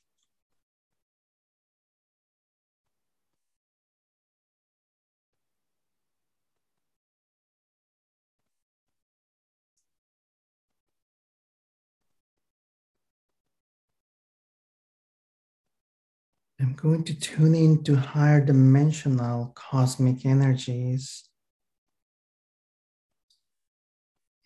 I'm 16.61 16.73
going 16.73 17.03
to 17.05 17.17
tune 17.17 17.55
into 17.55 17.95
higher 17.95 18.41
dimensional 18.43 19.53
cosmic 19.55 20.25
energies 20.25 21.28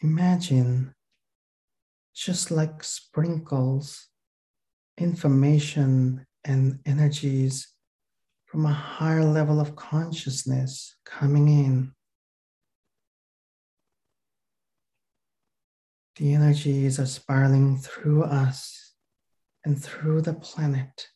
Imagine 0.03 0.93
just 2.13 2.51
like 2.51 2.83
sprinkles, 2.83 4.09
information 4.97 6.25
and 6.43 6.79
energies 6.85 7.69
from 8.45 8.65
a 8.65 8.73
higher 8.73 9.23
level 9.23 9.61
of 9.61 9.77
consciousness 9.77 10.97
coming 11.05 11.47
in. 11.47 11.93
The 16.17 16.33
energies 16.33 16.99
are 16.99 17.05
spiraling 17.05 17.77
through 17.77 18.23
us 18.23 18.95
and 19.63 19.81
through 19.81 20.21
the 20.23 20.33
planet. 20.33 21.07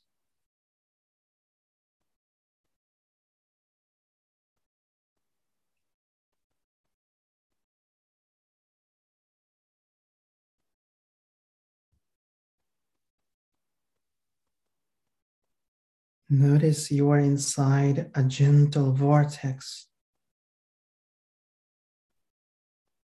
Notice 16.29 16.91
you 16.91 17.10
are 17.12 17.19
inside 17.19 18.12
a 18.13 18.24
gentle 18.24 18.91
vortex. 18.91 19.88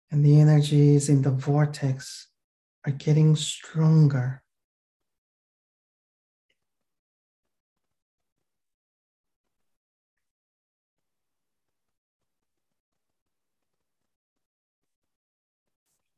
And 0.10 0.26
the 0.26 0.40
energies 0.40 1.10
in 1.10 1.22
the 1.22 1.30
vortex 1.30 2.30
are 2.86 2.92
getting 2.92 3.36
stronger. 3.36 4.42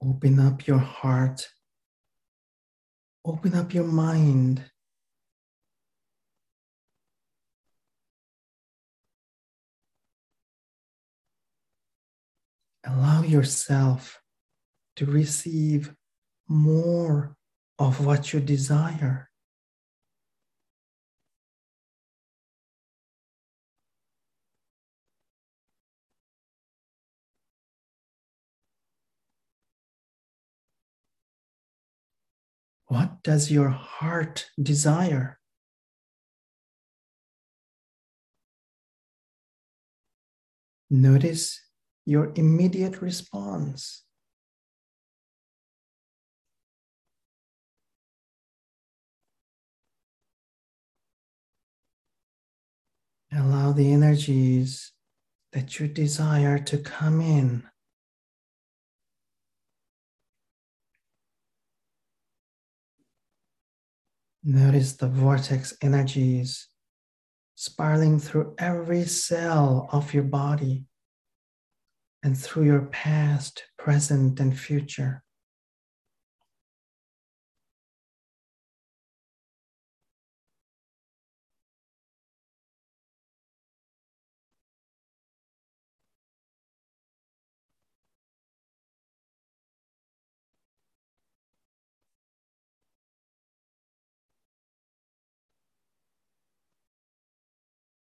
Open 0.02 0.40
up 0.40 0.68
your 0.68 0.78
heart. 0.78 1.50
Open 3.26 3.54
up 3.56 3.74
your 3.74 3.86
mind. 3.86 4.64
Allow 12.88 13.24
yourself 13.24 14.22
to 14.98 15.06
receive 15.06 15.96
more 16.48 17.36
of 17.80 18.06
what 18.06 18.32
you 18.32 18.40
desire. 18.40 19.30
What 32.88 33.24
does 33.24 33.52
your 33.52 33.70
heart 33.70 34.46
desire? 34.62 35.40
Notice 40.92 41.65
your 42.06 42.32
immediate 42.36 43.02
response. 43.02 44.04
Allow 53.34 53.74
the 53.74 53.92
energies 53.92 54.94
that 55.52 55.80
you 55.80 55.88
desire 55.88 56.60
to 56.60 56.78
come 56.78 57.20
in. 57.20 57.64
Notice 64.44 64.94
the 64.94 65.08
vortex 65.08 65.74
energies 65.82 66.68
spiraling 67.56 68.20
through 68.20 68.54
every 68.60 69.06
cell 69.06 69.90
of 69.92 70.14
your 70.14 70.24
body 70.24 70.86
and 72.26 72.36
through 72.36 72.64
your 72.66 72.82
past, 72.82 73.66
present, 73.78 74.40
and 74.40 74.60
future. 74.60 75.24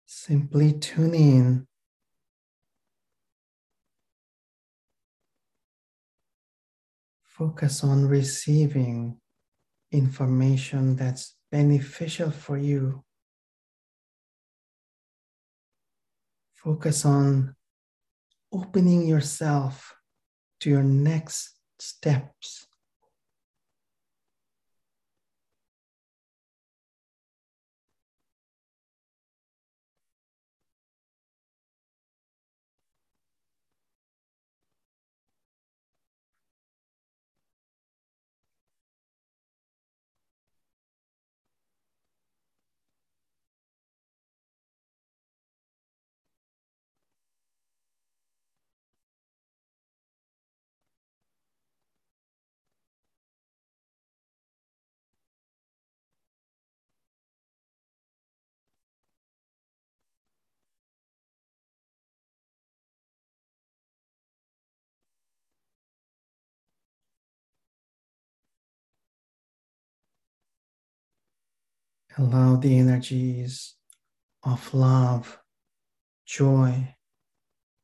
Simply 0.06 0.72
tune 0.72 1.14
in. 1.14 1.69
Focus 7.40 7.82
on 7.84 8.04
receiving 8.04 9.16
information 9.90 10.94
that's 10.94 11.36
beneficial 11.50 12.30
for 12.30 12.58
you. 12.58 13.02
Focus 16.52 17.06
on 17.06 17.56
opening 18.52 19.06
yourself 19.06 19.94
to 20.60 20.68
your 20.68 20.82
next 20.82 21.56
steps. 21.78 22.66
Allow 72.18 72.56
the 72.56 72.78
energies 72.78 73.74
of 74.42 74.74
love, 74.74 75.38
joy, 76.26 76.94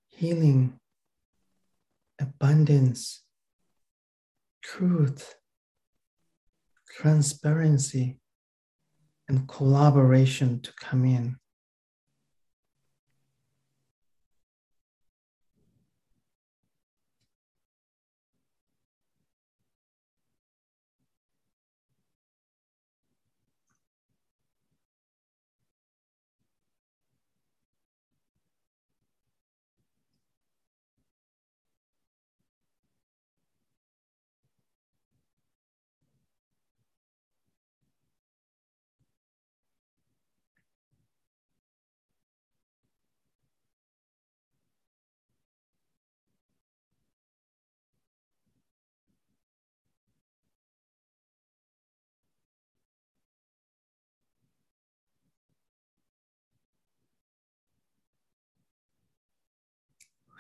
healing, 0.08 0.78
abundance, 2.18 3.22
truth, 4.62 5.36
transparency, 6.90 8.20
and 9.28 9.48
collaboration 9.48 10.60
to 10.60 10.72
come 10.80 11.04
in. 11.04 11.36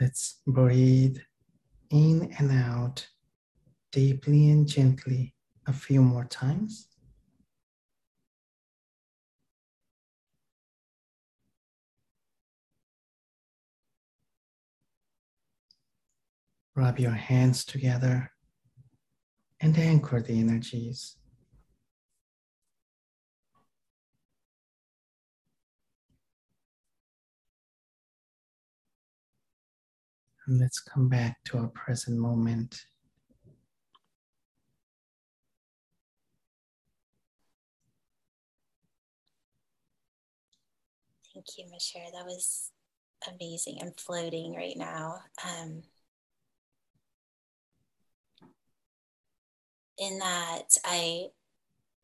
Let's 0.00 0.42
breathe 0.46 1.18
in 1.90 2.30
and 2.38 2.52
out 2.52 3.08
deeply 3.92 4.50
and 4.50 4.68
gently 4.68 5.34
a 5.66 5.72
few 5.72 6.02
more 6.02 6.26
times. 6.26 6.88
Rub 16.74 16.98
your 16.98 17.12
hands 17.12 17.64
together 17.64 18.30
and 19.60 19.78
anchor 19.78 20.20
the 20.20 20.38
energies. 20.38 21.16
And 30.46 30.60
let's 30.60 30.80
come 30.80 31.08
back 31.08 31.42
to 31.46 31.58
our 31.58 31.68
present 31.68 32.18
moment. 32.18 32.84
Thank 41.34 41.46
you, 41.58 41.64
Mashhur. 41.64 42.12
That 42.12 42.24
was 42.24 42.70
amazing. 43.28 43.78
I'm 43.82 43.92
floating 43.96 44.54
right 44.54 44.76
now. 44.76 45.18
Um, 45.44 45.82
in 49.98 50.18
that, 50.20 50.76
I 50.84 51.26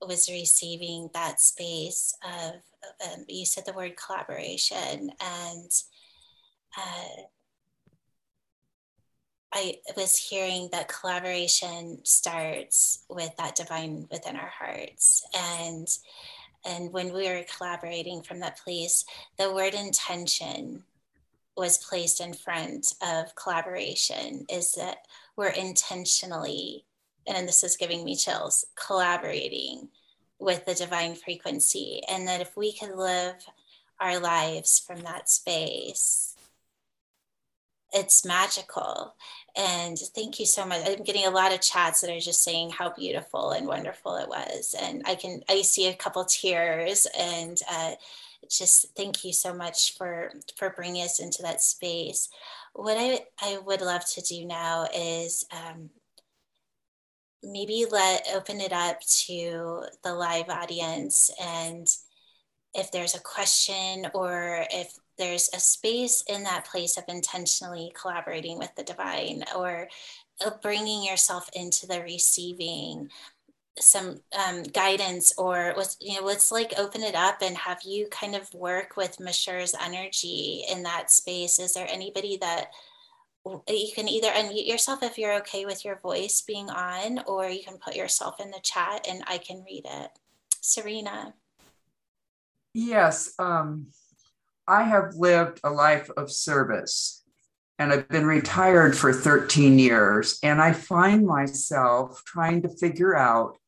was 0.00 0.28
receiving 0.28 1.10
that 1.14 1.40
space 1.40 2.14
of, 2.24 2.54
um, 3.06 3.24
you 3.28 3.46
said 3.46 3.64
the 3.66 3.72
word 3.72 3.96
collaboration, 3.96 5.12
and 5.20 5.70
uh, 6.76 7.22
I 9.52 9.76
was 9.96 10.16
hearing 10.16 10.70
that 10.72 10.88
collaboration 10.88 11.98
starts 12.04 13.04
with 13.08 13.36
that 13.36 13.54
divine 13.54 14.08
within 14.10 14.36
our 14.36 14.52
hearts. 14.58 15.24
And 15.34 15.88
and 16.64 16.92
when 16.92 17.12
we 17.12 17.28
were 17.28 17.44
collaborating 17.56 18.22
from 18.22 18.40
that 18.40 18.58
place, 18.58 19.04
the 19.36 19.52
word 19.52 19.74
intention 19.74 20.84
was 21.56 21.78
placed 21.78 22.20
in 22.20 22.32
front 22.32 22.94
of 23.02 23.34
collaboration 23.34 24.46
is 24.48 24.72
that 24.74 24.98
we're 25.36 25.48
intentionally, 25.48 26.84
and 27.26 27.48
this 27.48 27.64
is 27.64 27.76
giving 27.76 28.04
me 28.04 28.16
chills, 28.16 28.64
collaborating 28.76 29.88
with 30.38 30.64
the 30.64 30.74
divine 30.74 31.14
frequency. 31.14 32.00
And 32.08 32.26
that 32.28 32.40
if 32.40 32.56
we 32.56 32.72
could 32.72 32.94
live 32.94 33.44
our 34.00 34.18
lives 34.18 34.78
from 34.78 35.00
that 35.00 35.28
space, 35.28 36.36
it's 37.92 38.24
magical. 38.24 39.14
And 39.56 39.98
thank 39.98 40.40
you 40.40 40.46
so 40.46 40.64
much. 40.64 40.82
I'm 40.86 41.04
getting 41.04 41.26
a 41.26 41.30
lot 41.30 41.52
of 41.52 41.60
chats 41.60 42.00
that 42.00 42.10
are 42.10 42.20
just 42.20 42.42
saying 42.42 42.70
how 42.70 42.90
beautiful 42.90 43.50
and 43.50 43.66
wonderful 43.66 44.16
it 44.16 44.28
was. 44.28 44.74
And 44.80 45.02
I 45.04 45.14
can, 45.14 45.42
I 45.48 45.62
see 45.62 45.88
a 45.88 45.94
couple 45.94 46.24
tears 46.24 47.06
and, 47.18 47.60
uh, 47.70 47.92
just 48.50 48.94
thank 48.96 49.24
you 49.24 49.32
so 49.32 49.54
much 49.54 49.96
for 49.96 50.32
for 50.56 50.70
bringing 50.70 51.02
us 51.02 51.20
into 51.20 51.42
that 51.42 51.62
space 51.62 52.28
what 52.74 52.96
i 52.98 53.20
i 53.40 53.58
would 53.58 53.80
love 53.80 54.04
to 54.04 54.20
do 54.20 54.44
now 54.44 54.86
is 54.94 55.46
um, 55.52 55.90
maybe 57.42 57.86
let 57.90 58.26
open 58.34 58.60
it 58.60 58.72
up 58.72 59.00
to 59.06 59.82
the 60.04 60.14
live 60.14 60.48
audience 60.48 61.30
and 61.40 61.86
if 62.74 62.90
there's 62.90 63.14
a 63.14 63.20
question 63.20 64.06
or 64.14 64.64
if 64.70 64.94
there's 65.18 65.50
a 65.54 65.60
space 65.60 66.22
in 66.28 66.42
that 66.44 66.66
place 66.66 66.96
of 66.96 67.04
intentionally 67.08 67.92
collaborating 68.00 68.58
with 68.58 68.74
the 68.76 68.82
divine 68.82 69.44
or 69.56 69.88
bringing 70.62 71.04
yourself 71.04 71.48
into 71.54 71.86
the 71.86 72.00
receiving 72.02 73.08
some 73.78 74.20
um, 74.46 74.62
guidance 74.64 75.32
or 75.38 75.72
let's 75.76 75.96
you 76.00 76.14
know 76.14 76.26
let's 76.26 76.52
like 76.52 76.74
open 76.76 77.02
it 77.02 77.14
up 77.14 77.38
and 77.40 77.56
have 77.56 77.80
you 77.84 78.06
kind 78.10 78.34
of 78.34 78.52
work 78.52 78.96
with 78.96 79.18
Mashhur's 79.18 79.74
energy 79.80 80.64
in 80.70 80.82
that 80.82 81.10
space. 81.10 81.58
Is 81.58 81.72
there 81.72 81.88
anybody 81.88 82.36
that 82.38 82.70
you 83.44 83.88
can 83.94 84.08
either 84.08 84.28
unmute 84.28 84.68
yourself 84.68 85.02
if 85.02 85.18
you're 85.18 85.34
okay 85.38 85.64
with 85.64 85.84
your 85.84 85.98
voice 85.98 86.42
being 86.42 86.70
on 86.70 87.20
or 87.26 87.48
you 87.48 87.64
can 87.64 87.78
put 87.78 87.96
yourself 87.96 88.40
in 88.40 88.50
the 88.50 88.60
chat 88.62 89.06
and 89.08 89.24
I 89.26 89.38
can 89.38 89.64
read 89.64 89.84
it. 89.84 90.10
Serena. 90.60 91.34
Yes 92.74 93.34
um, 93.38 93.88
I 94.66 94.84
have 94.84 95.14
lived 95.14 95.60
a 95.64 95.70
life 95.70 96.08
of 96.16 96.30
service 96.30 97.22
and 97.78 97.92
I've 97.92 98.08
been 98.08 98.26
retired 98.26 98.96
for 98.96 99.12
13 99.12 99.78
years. 99.78 100.38
And 100.42 100.60
I 100.60 100.72
find 100.72 101.26
myself 101.26 102.22
trying 102.24 102.62
to 102.62 102.68
figure 102.68 103.16
out 103.16 103.58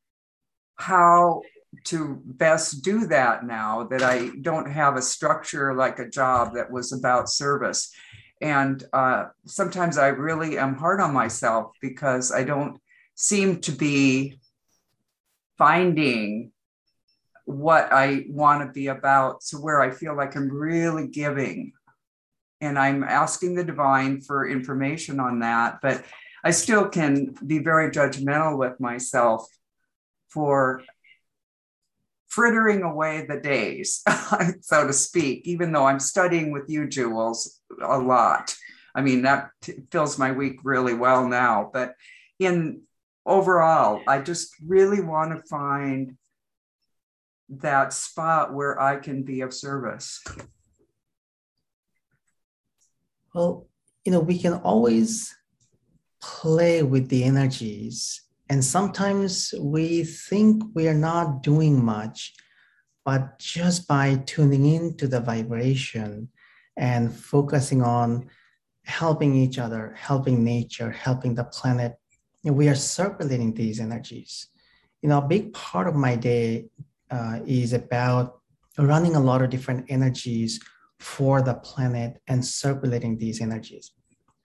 how 0.77 1.43
to 1.85 2.23
best 2.25 2.85
do 2.85 3.07
that 3.09 3.45
now 3.45 3.85
that 3.91 4.03
I 4.03 4.31
don't 4.41 4.71
have 4.71 4.97
a 4.97 5.03
structure 5.03 5.75
like 5.75 5.99
a 5.99 6.09
job 6.09 6.55
that 6.55 6.71
was 6.71 6.93
about 6.93 7.29
service. 7.29 7.91
And 8.41 8.83
uh, 8.93 9.27
sometimes 9.47 9.99
I 9.99 10.09
really 10.09 10.59
am 10.59 10.77
hard 10.77 11.01
on 11.01 11.13
myself 11.13 11.73
because 11.81 12.31
I 12.31 12.45
don't 12.45 12.81
seem 13.17 13.61
to 13.63 13.73
be 13.73 14.39
finding 15.59 16.53
what 17.45 17.93
I 17.93 18.25
want 18.29 18.67
to 18.67 18.73
be 18.73 18.89
about. 18.89 19.43
to 19.49 19.59
where 19.59 19.81
I 19.81 19.91
feel 19.91 20.17
like 20.17 20.37
I'm 20.37 20.51
really 20.51 21.09
giving. 21.09 21.73
And 22.61 22.79
I'm 22.79 23.05
asking 23.05 23.55
the 23.55 23.65
divine 23.65 24.21
for 24.21 24.49
information 24.49 25.21
on 25.21 25.41
that. 25.41 25.81
But 25.83 26.05
I 26.43 26.51
still 26.51 26.89
can 26.89 27.35
be 27.47 27.59
very 27.59 27.91
judgmental 27.91 28.59
with 28.59 28.81
myself 28.81 29.47
for 30.29 30.83
frittering 32.29 32.83
away 32.83 33.25
the 33.27 33.39
days, 33.39 34.03
so 34.61 34.87
to 34.87 34.93
speak, 34.93 35.43
even 35.45 35.71
though 35.71 35.87
I'm 35.87 36.01
studying 36.01 36.51
with 36.51 36.65
you, 36.69 36.89
Jules, 36.89 37.61
a 37.81 37.97
lot. 37.97 38.57
I 38.93 39.03
mean, 39.03 39.23
that 39.23 39.51
t- 39.63 39.85
fills 39.93 40.19
my 40.19 40.33
week 40.33 40.59
really 40.65 40.95
well 40.95 41.29
now. 41.29 41.71
But 41.73 41.95
in 42.41 42.83
overall, 43.25 44.03
I 44.09 44.21
just 44.21 44.55
really 44.67 45.01
want 45.01 45.31
to 45.31 45.49
find 45.49 46.17
that 47.61 47.93
spot 47.93 48.55
where 48.55 48.81
I 48.81 48.97
can 48.97 49.23
be 49.23 49.41
of 49.41 49.53
service. 49.53 50.23
Well, 53.35 53.67
you 54.05 54.13
know, 54.13 54.21
we 54.21 54.39
can 54.39 54.55
always 54.55 55.35
play 56.21 56.83
with 56.83 57.09
the 57.09 57.25
energies 57.25 58.25
and 58.51 58.65
sometimes 58.65 59.55
we 59.59 60.05
think 60.05 60.63
we 60.75 60.87
are 60.87 60.95
not 60.95 61.43
doing 61.43 61.83
much, 61.83 62.35
but 63.05 63.39
just 63.39 63.89
by 63.89 64.17
tuning 64.27 64.67
into 64.67 65.09
the 65.09 65.21
vibration 65.21 66.29
and 66.77 67.15
focusing 67.15 67.83
on 67.83 68.29
helping 68.85 69.35
each 69.35 69.59
other, 69.59 69.95
helping 69.97 70.45
nature, 70.45 70.91
helping 70.91 71.35
the 71.35 71.45
planet, 71.45 71.95
we 72.45 72.69
are 72.69 72.75
circulating 72.75 73.55
these 73.55 73.81
energies. 73.81 74.49
You 75.01 75.09
know, 75.09 75.19
a 75.19 75.27
big 75.27 75.55
part 75.55 75.89
of 75.89 75.95
my 75.95 76.17
day 76.17 76.67
uh, 77.15 77.39
is 77.47 77.73
about 77.73 78.41
running 78.79 79.15
a 79.15 79.21
lot 79.21 79.43
of 79.43 79.51
different 79.51 79.87
energies 79.89 80.61
for 80.99 81.43
the 81.43 81.55
planet 81.55 82.21
and 82.27 82.45
circulating 82.45 83.17
these 83.17 83.41
energies. 83.41 83.93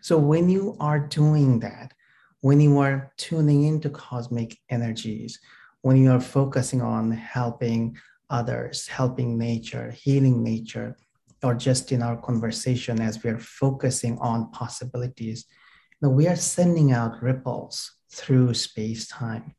So 0.02 0.18
when 0.18 0.50
you 0.50 0.78
are 0.80 1.00
doing 1.00 1.60
that, 1.62 1.94
when 2.42 2.62
you 2.62 2.78
are 2.80 3.12
tuning 3.18 3.64
into 3.64 3.90
cosmic 3.90 4.58
energies, 4.70 5.40
when 5.82 5.98
you 5.98 6.12
are 6.12 6.22
focusing 6.22 6.82
on 6.82 7.12
helping 7.12 7.98
others, 8.30 8.88
helping 8.88 9.38
nature, 9.38 9.92
healing 9.92 10.44
nature, 10.44 10.96
or 11.42 11.56
just 11.56 11.92
in 11.92 12.02
our 12.02 12.18
conversation 12.18 13.02
as 13.02 13.24
we 13.24 13.30
are 13.30 13.40
focusing 13.40 14.18
on 14.20 14.52
possibilities, 14.52 15.46
you 15.94 16.08
know, 16.08 16.14
we 16.14 16.28
are 16.28 16.36
sending 16.36 16.92
out 16.92 17.22
ripples 17.22 17.94
through 18.12 18.54
space 18.54 19.08
time. 19.08 19.56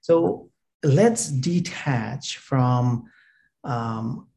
So 0.00 0.50
let's 0.82 1.28
detach 1.28 2.38
from 2.38 3.04
um, 3.64 4.28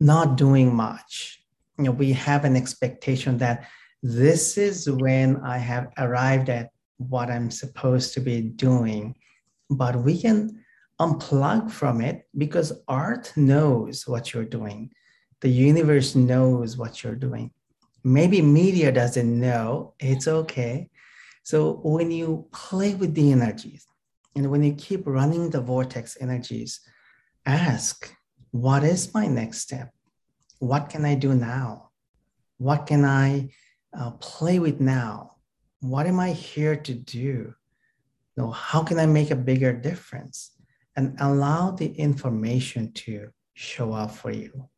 not 0.00 0.36
doing 0.36 0.74
much. 0.74 1.42
You 1.78 1.84
know, 1.84 1.90
we 1.92 2.12
have 2.12 2.44
an 2.44 2.56
expectation 2.56 3.38
that 3.38 3.68
this 4.02 4.58
is 4.58 4.90
when 4.90 5.36
I 5.38 5.58
have 5.58 5.88
arrived 5.98 6.48
at 6.48 6.70
what 6.96 7.30
I'm 7.30 7.50
supposed 7.50 8.14
to 8.14 8.20
be 8.20 8.40
doing. 8.40 9.16
But 9.68 9.96
we 10.02 10.20
can 10.20 10.62
unplug 11.00 11.70
from 11.70 12.00
it 12.00 12.28
because 12.36 12.72
art 12.88 13.32
knows 13.36 14.06
what 14.06 14.32
you're 14.34 14.44
doing. 14.44 14.92
The 15.40 15.48
universe 15.48 16.14
knows 16.14 16.76
what 16.76 17.02
you're 17.02 17.14
doing. 17.14 17.52
Maybe 18.02 18.42
media 18.42 18.90
doesn't 18.92 19.40
know, 19.40 19.94
it's 19.98 20.28
okay. 20.28 20.90
So 21.42 21.80
when 21.82 22.10
you 22.10 22.46
play 22.52 22.94
with 22.94 23.14
the 23.14 23.32
energies 23.32 23.86
and 24.36 24.50
when 24.50 24.62
you 24.62 24.74
keep 24.74 25.06
running 25.06 25.50
the 25.50 25.60
vortex 25.60 26.16
energies, 26.20 26.80
ask, 27.46 28.14
what 28.50 28.84
is 28.84 29.14
my 29.14 29.26
next 29.26 29.58
step? 29.58 29.92
What 30.58 30.88
can 30.88 31.04
I 31.04 31.14
do 31.14 31.34
now? 31.34 31.90
What 32.58 32.86
can 32.86 33.04
I 33.04 33.50
uh, 33.96 34.12
play 34.12 34.58
with 34.58 34.80
now. 34.80 35.36
What 35.80 36.06
am 36.06 36.20
I 36.20 36.32
here 36.32 36.76
to 36.76 36.94
do? 36.94 37.18
You 37.18 37.54
know, 38.36 38.50
how 38.50 38.82
can 38.82 38.98
I 38.98 39.06
make 39.06 39.30
a 39.30 39.36
bigger 39.36 39.72
difference? 39.72 40.52
And 40.96 41.16
allow 41.20 41.70
the 41.70 41.86
information 41.86 42.92
to 42.92 43.28
show 43.54 43.92
up 43.92 44.10
for 44.10 44.30
you. 44.30 44.68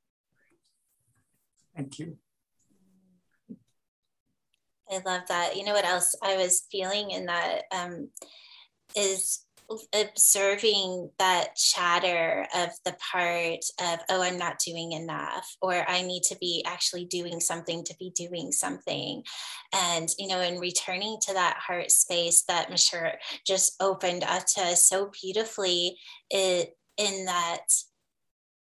Thank 1.74 1.98
you. 1.98 2.18
I 4.90 5.00
love 5.06 5.22
that. 5.28 5.56
You 5.56 5.64
know 5.64 5.72
what 5.72 5.86
else 5.86 6.14
I 6.22 6.36
was 6.36 6.66
feeling 6.70 7.12
in 7.12 7.26
that 7.26 7.62
um, 7.72 8.10
is 8.96 9.44
observing 9.94 11.10
that 11.18 11.56
chatter 11.56 12.46
of 12.54 12.68
the 12.84 12.94
part 13.12 13.64
of 13.80 14.00
oh 14.10 14.20
i'm 14.20 14.36
not 14.36 14.58
doing 14.58 14.92
enough 14.92 15.56
or 15.62 15.88
i 15.88 16.02
need 16.02 16.22
to 16.22 16.36
be 16.36 16.62
actually 16.66 17.06
doing 17.06 17.40
something 17.40 17.82
to 17.84 17.94
be 17.98 18.10
doing 18.10 18.52
something. 18.52 19.22
And 19.72 20.08
you 20.18 20.28
know 20.28 20.40
in 20.40 20.58
returning 20.58 21.16
to 21.22 21.32
that 21.34 21.56
heart 21.56 21.90
space 21.90 22.44
that 22.48 22.70
Mashhur 22.70 23.12
just 23.46 23.74
opened 23.80 24.24
up 24.24 24.44
to 24.56 24.62
us 24.62 24.86
so 24.86 25.10
beautifully 25.22 25.96
it 26.30 26.76
in 26.98 27.24
that 27.24 27.66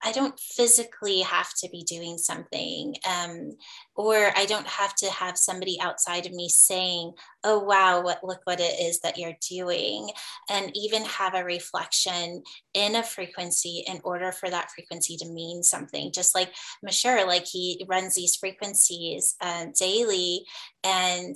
I 0.03 0.11
don't 0.11 0.39
physically 0.39 1.21
have 1.21 1.49
to 1.61 1.69
be 1.69 1.83
doing 1.83 2.17
something, 2.17 2.95
um, 3.07 3.51
or 3.95 4.31
I 4.35 4.45
don't 4.45 4.67
have 4.67 4.93
to 4.95 5.09
have 5.09 5.37
somebody 5.37 5.79
outside 5.81 6.25
of 6.25 6.31
me 6.31 6.47
saying, 6.49 7.13
"Oh 7.43 7.59
wow, 7.59 8.01
what 8.01 8.23
look 8.23 8.41
what 8.43 8.59
it 8.59 8.79
is 8.79 8.99
that 8.99 9.17
you're 9.17 9.37
doing," 9.49 10.11
and 10.49 10.71
even 10.75 11.03
have 11.05 11.33
a 11.33 11.43
reflection 11.43 12.43
in 12.73 12.95
a 12.95 13.03
frequency 13.03 13.83
in 13.87 13.99
order 14.03 14.31
for 14.31 14.49
that 14.49 14.69
frequency 14.71 15.17
to 15.17 15.29
mean 15.29 15.63
something. 15.63 16.11
Just 16.11 16.35
like 16.35 16.53
Mashhur, 16.85 17.25
like 17.25 17.45
he 17.45 17.85
runs 17.87 18.15
these 18.15 18.35
frequencies 18.35 19.35
uh, 19.41 19.67
daily, 19.77 20.45
and 20.83 21.35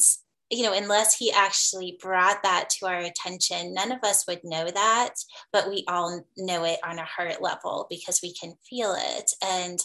you 0.49 0.63
know, 0.63 0.73
unless 0.73 1.15
he 1.15 1.31
actually 1.31 1.97
brought 2.01 2.41
that 2.43 2.69
to 2.69 2.87
our 2.87 2.99
attention, 2.99 3.73
none 3.73 3.91
of 3.91 4.03
us 4.03 4.25
would 4.27 4.43
know 4.43 4.69
that, 4.69 5.15
but 5.53 5.69
we 5.69 5.83
all 5.87 6.23
know 6.37 6.63
it 6.63 6.79
on 6.83 6.97
a 6.97 7.05
heart 7.05 7.41
level 7.41 7.85
because 7.89 8.19
we 8.23 8.33
can 8.33 8.53
feel 8.67 8.95
it. 8.97 9.31
And 9.43 9.79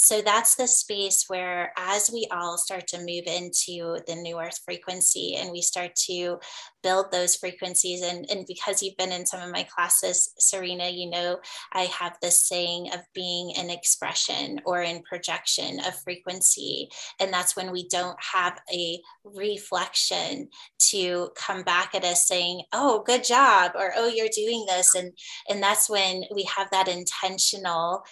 So 0.00 0.22
that's 0.22 0.54
the 0.54 0.68
space 0.68 1.24
where, 1.26 1.72
as 1.76 2.08
we 2.08 2.28
all 2.30 2.56
start 2.56 2.86
to 2.88 2.98
move 2.98 3.24
into 3.26 3.98
the 4.06 4.14
new 4.14 4.38
earth 4.38 4.60
frequency 4.64 5.34
and 5.34 5.50
we 5.50 5.60
start 5.60 5.96
to 6.06 6.38
build 6.84 7.10
those 7.10 7.34
frequencies, 7.34 8.02
and, 8.02 8.24
and 8.30 8.46
because 8.46 8.80
you've 8.80 8.96
been 8.96 9.10
in 9.10 9.26
some 9.26 9.40
of 9.42 9.50
my 9.50 9.64
classes, 9.64 10.32
Serena, 10.38 10.88
you 10.88 11.10
know, 11.10 11.40
I 11.72 11.82
have 11.86 12.16
this 12.22 12.46
saying 12.46 12.92
of 12.94 13.00
being 13.12 13.52
an 13.58 13.70
expression 13.70 14.60
or 14.64 14.82
in 14.82 15.02
projection 15.02 15.80
of 15.80 16.00
frequency. 16.04 16.88
And 17.18 17.32
that's 17.32 17.56
when 17.56 17.72
we 17.72 17.88
don't 17.88 18.18
have 18.22 18.56
a 18.72 19.00
reflection 19.24 20.48
to 20.90 21.30
come 21.36 21.64
back 21.64 21.96
at 21.96 22.04
us 22.04 22.28
saying, 22.28 22.62
oh, 22.72 23.02
good 23.04 23.24
job, 23.24 23.72
or 23.74 23.94
oh, 23.96 24.06
you're 24.06 24.28
doing 24.32 24.64
this. 24.68 24.94
And, 24.94 25.10
and 25.50 25.60
that's 25.60 25.90
when 25.90 26.22
we 26.32 26.44
have 26.44 26.68
that 26.70 26.86
intentional 26.86 28.04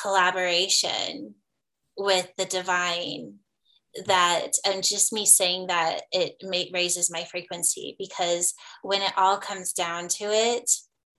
collaboration 0.00 1.34
with 1.96 2.30
the 2.36 2.46
divine 2.46 3.34
that 4.06 4.48
and 4.66 4.82
just 4.82 5.12
me 5.12 5.24
saying 5.24 5.68
that 5.68 6.02
it 6.10 6.34
may, 6.42 6.68
raises 6.74 7.12
my 7.12 7.24
frequency 7.24 7.94
because 7.98 8.52
when 8.82 9.02
it 9.02 9.12
all 9.16 9.36
comes 9.36 9.72
down 9.72 10.08
to 10.08 10.24
it 10.24 10.68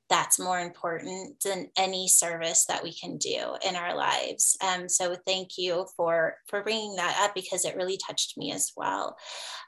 that's 0.09 0.39
more 0.39 0.59
important 0.59 1.39
than 1.43 1.69
any 1.77 2.07
service 2.07 2.65
that 2.65 2.83
we 2.83 2.93
can 2.93 3.17
do 3.17 3.55
in 3.67 3.75
our 3.75 3.95
lives. 3.95 4.55
Um, 4.61 4.87
so 4.87 5.15
thank 5.25 5.57
you 5.57 5.87
for 5.97 6.35
for 6.47 6.63
bringing 6.63 6.95
that 6.97 7.17
up 7.21 7.33
because 7.33 7.65
it 7.65 7.75
really 7.75 7.97
touched 7.97 8.37
me 8.37 8.51
as 8.51 8.71
well. 8.77 9.17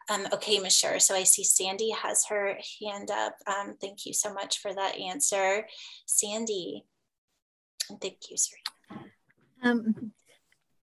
Um, 0.09 0.27
okay 0.31 0.57
Mashhur, 0.59 1.01
so 1.01 1.15
i 1.15 1.23
see 1.23 1.43
sandy 1.43 1.91
has 1.91 2.25
her 2.29 2.57
hand 2.81 3.09
up. 3.11 3.35
Um, 3.47 3.75
thank 3.81 4.05
you 4.05 4.13
so 4.13 4.33
much 4.33 4.59
for 4.59 4.73
that 4.73 4.97
answer. 4.97 5.65
Sandy 6.05 6.85
thank 8.01 8.29
you 8.29 8.37
Serena. 8.37 8.76
Um, 9.63 10.11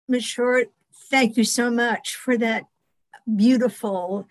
Mashhur, 0.09 0.65
thank 1.09 1.37
you 1.37 1.43
so 1.43 1.69
much 1.71 2.15
for 2.15 2.37
that 2.37 2.65
beautiful 3.35 4.27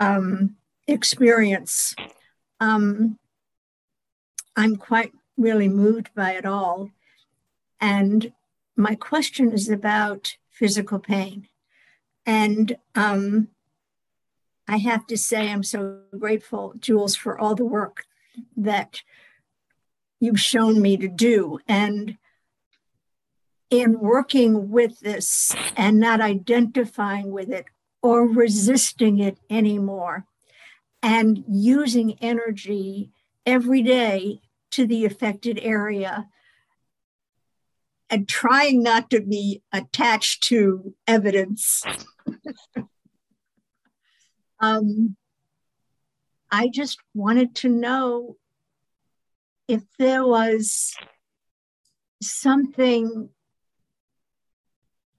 um, 0.00 0.56
experience. 0.86 1.94
Um, 2.60 3.18
I'm 4.56 4.76
quite 4.76 5.12
really 5.36 5.68
moved 5.68 6.10
by 6.14 6.32
it 6.32 6.44
all. 6.44 6.90
And 7.80 8.32
my 8.76 8.94
question 8.94 9.52
is 9.52 9.68
about 9.68 10.36
physical 10.50 10.98
pain. 10.98 11.48
And 12.26 12.76
um, 12.94 13.48
I 14.66 14.78
have 14.78 15.06
to 15.06 15.16
say, 15.16 15.50
I'm 15.50 15.62
so 15.62 16.00
grateful, 16.18 16.74
Jules, 16.78 17.16
for 17.16 17.38
all 17.38 17.54
the 17.54 17.64
work 17.64 18.04
that 18.56 19.02
you've 20.20 20.40
shown 20.40 20.82
me 20.82 20.96
to 20.96 21.08
do. 21.08 21.60
And 21.68 22.18
in 23.70 24.00
working 24.00 24.70
with 24.70 25.00
this 25.00 25.54
and 25.76 26.00
not 26.00 26.20
identifying 26.20 27.30
with 27.30 27.50
it 27.50 27.66
or 28.02 28.26
resisting 28.26 29.18
it 29.18 29.38
anymore 29.50 30.24
and 31.02 31.44
using 31.48 32.18
energy 32.20 33.10
every 33.44 33.82
day 33.82 34.40
to 34.70 34.86
the 34.86 35.04
affected 35.04 35.58
area 35.62 36.28
and 38.10 38.28
trying 38.28 38.82
not 38.82 39.10
to 39.10 39.20
be 39.20 39.62
attached 39.72 40.42
to 40.44 40.94
evidence. 41.06 41.82
um, 44.60 45.16
I 46.50 46.68
just 46.68 46.98
wanted 47.14 47.54
to 47.56 47.68
know 47.68 48.36
if 49.66 49.82
there 49.98 50.26
was 50.26 50.94
something 52.22 53.28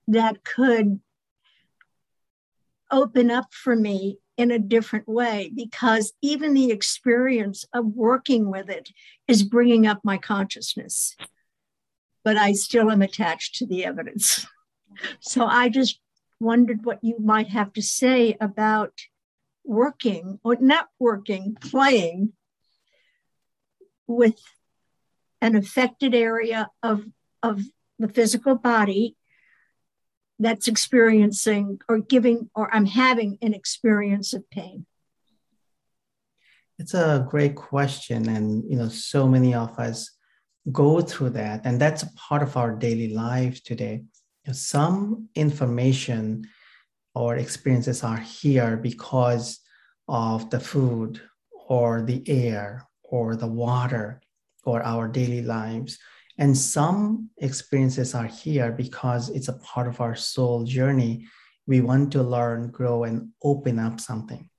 that 0.10 0.43
could 0.43 1.00
open 2.91 3.30
up 3.30 3.54
for 3.54 3.76
me 3.76 4.17
in 4.38 4.50
a 4.50 4.58
different 4.58 5.08
way 5.08 5.52
because 5.56 6.13
even 6.22 6.54
the 6.54 6.72
experience 6.72 7.65
of 7.74 7.86
working 7.86 8.50
with 8.50 8.69
it 8.69 8.89
is 9.28 9.43
bringing 9.43 9.86
up 9.86 10.00
my 10.04 10.17
consciousness. 10.17 11.15
But 12.24 12.38
I 12.38 12.54
still 12.54 12.89
am 12.89 13.02
attached 13.02 13.56
to 13.56 13.65
the 13.65 13.86
evidence. 13.86 14.45
So 15.22 15.45
I 15.45 15.69
just 15.69 16.00
wondered 16.39 16.84
what 16.84 17.02
you 17.04 17.17
might 17.19 17.50
have 17.50 17.72
to 17.74 17.82
say 17.82 18.36
about 18.41 18.93
working 19.63 20.39
or 20.43 20.58
not 20.60 20.89
working, 21.00 21.56
playing 21.62 22.34
with 24.08 24.41
an 25.41 25.56
affected 25.56 26.15
area 26.15 26.69
of, 26.82 27.06
of 27.43 27.62
the 28.00 28.10
physical 28.10 28.56
body 28.56 29.15
that's 30.39 30.67
experiencing 30.67 31.80
or 31.89 31.99
giving 31.99 32.49
or 32.56 32.73
I'm 32.73 32.86
having 32.86 33.38
an 33.41 33.54
experience 33.54 34.34
of 34.34 34.49
pain? 34.49 34.86
It's 36.80 36.93
a 36.93 37.28
great 37.30 37.56
question. 37.56 38.30
And, 38.30 38.63
you 38.69 38.78
know, 38.78 38.88
so 38.88 39.28
many 39.28 39.54
of 39.54 39.78
us 39.78 40.10
go 40.71 41.02
through 41.02 41.32
that. 41.32 41.62
And 41.65 41.80
that's 41.80 42.04
a 42.04 42.13
part 42.13 42.41
of 42.41 42.56
our 42.56 42.71
daily 42.73 43.13
life 43.13 43.62
today. 43.63 44.04
Some 44.52 45.28
information 45.36 46.47
or 47.13 47.36
experiences 47.36 48.04
are 48.04 48.17
here 48.17 48.78
because 48.78 49.60
of 50.08 50.49
the 50.49 50.60
food 50.60 51.21
or 51.67 52.02
the 52.02 52.23
air 52.28 52.88
or 53.04 53.36
the 53.36 53.47
water 53.47 54.21
or 54.63 54.82
our 54.84 55.08
daily 55.08 55.41
lives 55.41 55.99
and 56.39 56.58
some 56.58 57.30
experiences 57.38 58.15
are 58.15 58.25
here 58.25 58.71
because 58.71 59.28
it's 59.30 59.49
a 59.49 59.60
part 59.60 59.88
of 59.89 59.99
our 59.99 60.15
soul 60.15 60.63
journey. 60.63 61.28
We 61.67 61.82
want 61.82 62.13
to 62.13 62.23
learn, 62.23 62.71
grow, 62.71 63.04
and 63.04 63.32
open 63.43 63.78
up 63.78 63.99
something. 63.99 64.49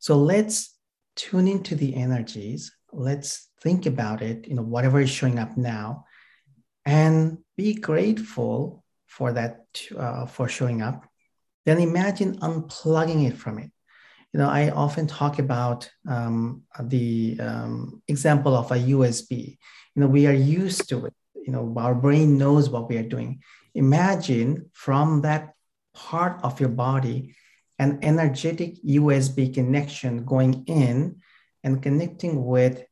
So 0.00 0.18
let's 0.18 0.76
tune 1.14 1.46
into 1.46 1.76
the 1.76 1.94
energies. 1.94 2.72
Let's 2.92 3.48
think 3.62 3.86
about 3.86 4.22
it, 4.22 4.48
you 4.48 4.56
know, 4.56 4.62
whatever 4.62 5.00
is 5.00 5.08
showing 5.08 5.38
up 5.38 5.56
now, 5.56 6.04
and 6.84 7.38
be 7.56 7.74
grateful 7.74 8.84
for 9.06 9.32
that, 9.32 9.66
uh, 9.96 10.26
for 10.26 10.48
showing 10.48 10.82
up. 10.82 11.06
Then 11.64 11.78
imagine 11.78 12.40
unplugging 12.40 13.28
it 13.28 13.36
from 13.36 13.60
it 13.60 13.70
you 14.34 14.40
know, 14.40 14.50
I 14.50 14.70
often 14.70 15.06
talk 15.06 15.38
about 15.38 15.88
um, 16.08 16.64
the 16.82 17.38
um, 17.40 18.02
example 18.08 18.54
of 18.54 18.70
a 18.72 18.74
USB 18.74 19.56
you 19.94 20.00
know 20.00 20.08
we 20.08 20.26
are 20.26 20.32
used 20.32 20.88
to 20.88 21.06
it. 21.06 21.14
You 21.34 21.52
know 21.52 21.74
our 21.76 21.94
brain 21.94 22.38
knows 22.38 22.68
what 22.68 22.88
we 22.88 22.96
are 22.96 23.08
doing. 23.08 23.42
Imagine 23.74 24.70
from 24.72 25.22
that 25.22 25.54
part 25.94 26.40
of 26.42 26.60
your 26.60 26.68
body 26.68 27.36
an 27.78 27.98
energetic 28.02 28.82
usb 28.84 29.54
connection 29.54 30.24
going 30.24 30.64
in 30.66 31.16
and 31.62 31.82
connecting 31.82 32.44
with 32.44 32.84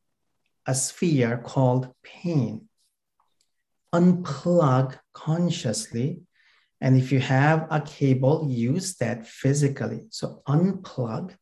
a 0.65 0.75
sphere 0.75 1.37
called 1.37 1.93
pain. 2.03 2.67
Unplug 3.93 4.97
consciously 5.13 6.21
and 6.83 6.97
if 6.97 7.11
you 7.11 7.19
have 7.19 7.65
a 7.71 7.81
cable 7.81 8.45
use 8.47 8.95
that 8.97 9.25
physically 9.25 10.01
so 10.09 10.43
unplug 10.47 11.33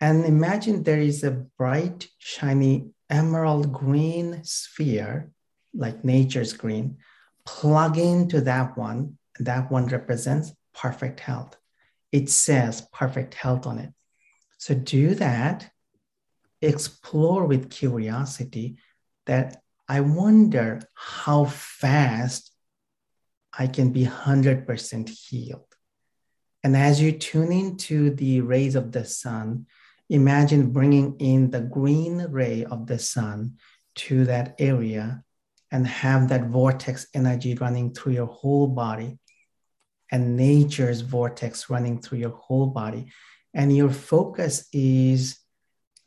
and 0.00 0.24
imagine 0.24 0.82
there 0.82 1.00
is 1.00 1.22
a 1.24 1.30
bright 1.58 2.08
shiny 2.18 2.90
emerald 3.10 3.72
green 3.72 4.42
sphere, 4.44 5.30
like 5.74 6.04
nature's 6.04 6.54
green, 6.54 6.96
plug 7.44 7.98
into 7.98 8.40
that 8.42 8.78
one. 8.78 9.18
That 9.40 9.70
one 9.70 9.86
represents 9.86 10.52
perfect 10.74 11.20
health. 11.20 11.56
It 12.12 12.30
says 12.30 12.86
perfect 12.92 13.34
health 13.34 13.66
on 13.66 13.78
it. 13.78 13.90
So 14.58 14.74
do 14.74 15.14
that, 15.16 15.70
explore 16.62 17.46
with 17.46 17.70
curiosity 17.70 18.78
that 19.26 19.62
I 19.88 20.00
wonder 20.00 20.82
how 20.94 21.44
fast 21.46 22.49
I 23.60 23.66
can 23.66 23.90
be 23.92 24.06
100% 24.06 25.10
healed. 25.10 25.74
And 26.64 26.74
as 26.74 26.98
you 27.02 27.12
tune 27.12 27.52
into 27.52 28.08
the 28.08 28.40
rays 28.40 28.74
of 28.74 28.90
the 28.90 29.04
sun, 29.04 29.66
imagine 30.08 30.72
bringing 30.72 31.16
in 31.18 31.50
the 31.50 31.60
green 31.60 32.26
ray 32.30 32.64
of 32.64 32.86
the 32.86 32.98
sun 32.98 33.58
to 33.96 34.24
that 34.24 34.54
area 34.58 35.22
and 35.70 35.86
have 35.86 36.30
that 36.30 36.46
vortex 36.46 37.06
energy 37.12 37.54
running 37.54 37.92
through 37.92 38.14
your 38.14 38.32
whole 38.38 38.66
body 38.66 39.18
and 40.10 40.38
nature's 40.38 41.02
vortex 41.02 41.68
running 41.68 42.00
through 42.00 42.20
your 42.20 42.36
whole 42.44 42.68
body. 42.68 43.12
And 43.52 43.76
your 43.76 43.90
focus 43.90 44.70
is 44.72 45.38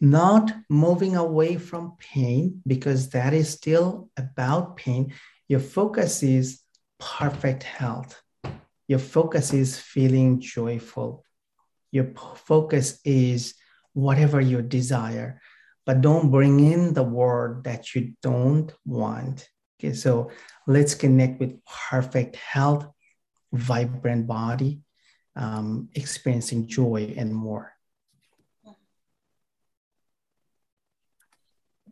not 0.01 0.51
moving 0.71 1.15
away 1.15 1.57
from 1.57 1.97
pain 1.99 2.63
because 2.65 3.09
that 3.09 3.31
is 3.31 3.51
still 3.51 4.09
about 4.17 4.75
pain. 4.75 5.13
Your 5.47 5.59
focus 5.59 6.23
is 6.23 6.62
perfect 7.03 7.63
health. 7.63 8.21
Your 8.87 8.99
focus 8.99 9.53
is 9.53 9.79
feeling 9.79 10.39
joyful. 10.39 11.23
Your 11.91 12.13
focus 12.35 12.99
is 13.05 13.55
whatever 13.93 14.41
you 14.41 14.61
desire, 14.61 15.39
but 15.85 16.01
don't 16.01 16.31
bring 16.31 16.59
in 16.59 16.93
the 16.93 17.03
word 17.03 17.63
that 17.65 17.93
you 17.93 18.13
don't 18.21 18.71
want 18.85 19.47
Okay, 19.83 19.93
so 19.93 20.31
let's 20.65 20.95
connect 20.95 21.41
with 21.41 21.59
perfect 21.65 22.37
health, 22.37 22.87
vibrant 23.51 24.25
body, 24.27 24.79
um, 25.35 25.89
experiencing 25.93 26.67
joy, 26.67 27.13
and 27.17 27.35
more. 27.35 27.72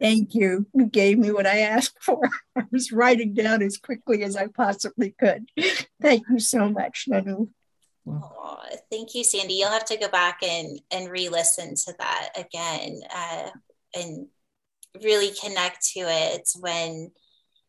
Thank 0.02 0.34
you. 0.34 0.66
You 0.74 0.88
gave 0.88 1.20
me 1.20 1.32
what 1.32 1.46
I 1.46 1.60
asked 1.60 2.02
for. 2.02 2.22
I 2.58 2.64
was 2.72 2.92
writing 2.92 3.36
down 3.36 3.62
as 3.62 3.78
quickly 3.78 4.24
as 4.24 4.36
I 4.36 4.48
possibly 4.48 5.16
could. 5.18 5.48
Thank 6.02 6.24
you 6.28 6.40
so 6.40 6.70
much, 6.70 7.06
Nanu. 7.08 7.50
Oh, 8.08 8.60
thank 8.90 9.14
you, 9.14 9.24
Sandy. 9.24 9.54
You'll 9.54 9.70
have 9.70 9.86
to 9.86 9.98
go 9.98 10.08
back 10.08 10.40
and, 10.42 10.82
and 10.90 11.12
re 11.12 11.30
listen 11.30 11.76
to 11.76 11.94
that 12.00 12.30
again 12.36 13.02
uh, 13.16 13.52
and 13.96 14.26
really 15.04 15.32
connect 15.40 15.86
to 15.94 16.00
it 16.00 16.50
when 16.60 17.12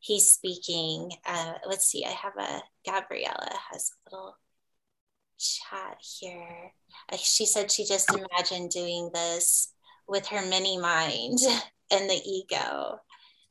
he's 0.00 0.32
speaking. 0.32 1.12
Uh, 1.26 1.54
let's 1.68 1.86
see, 1.86 2.06
I 2.06 2.10
have 2.10 2.36
a 2.38 2.62
Gabriella 2.86 3.50
has 3.70 3.90
a 3.90 4.10
little 4.10 4.36
chat 5.38 5.98
here. 6.00 6.72
She 7.18 7.44
said 7.44 7.70
she 7.70 7.84
just 7.84 8.10
imagined 8.10 8.70
doing 8.70 9.10
this 9.12 9.72
with 10.08 10.28
her 10.28 10.44
mini 10.46 10.78
mind 10.78 11.38
and 11.92 12.08
the 12.08 12.20
ego 12.24 13.00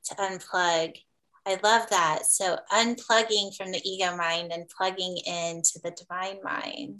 to 0.06 0.16
unplug. 0.16 0.96
I 1.46 1.58
love 1.64 1.90
that. 1.90 2.26
So, 2.26 2.58
unplugging 2.72 3.56
from 3.56 3.72
the 3.72 3.82
ego 3.84 4.16
mind 4.16 4.52
and 4.52 4.70
plugging 4.70 5.18
into 5.26 5.80
the 5.84 5.92
divine 5.92 6.40
mind. 6.44 7.00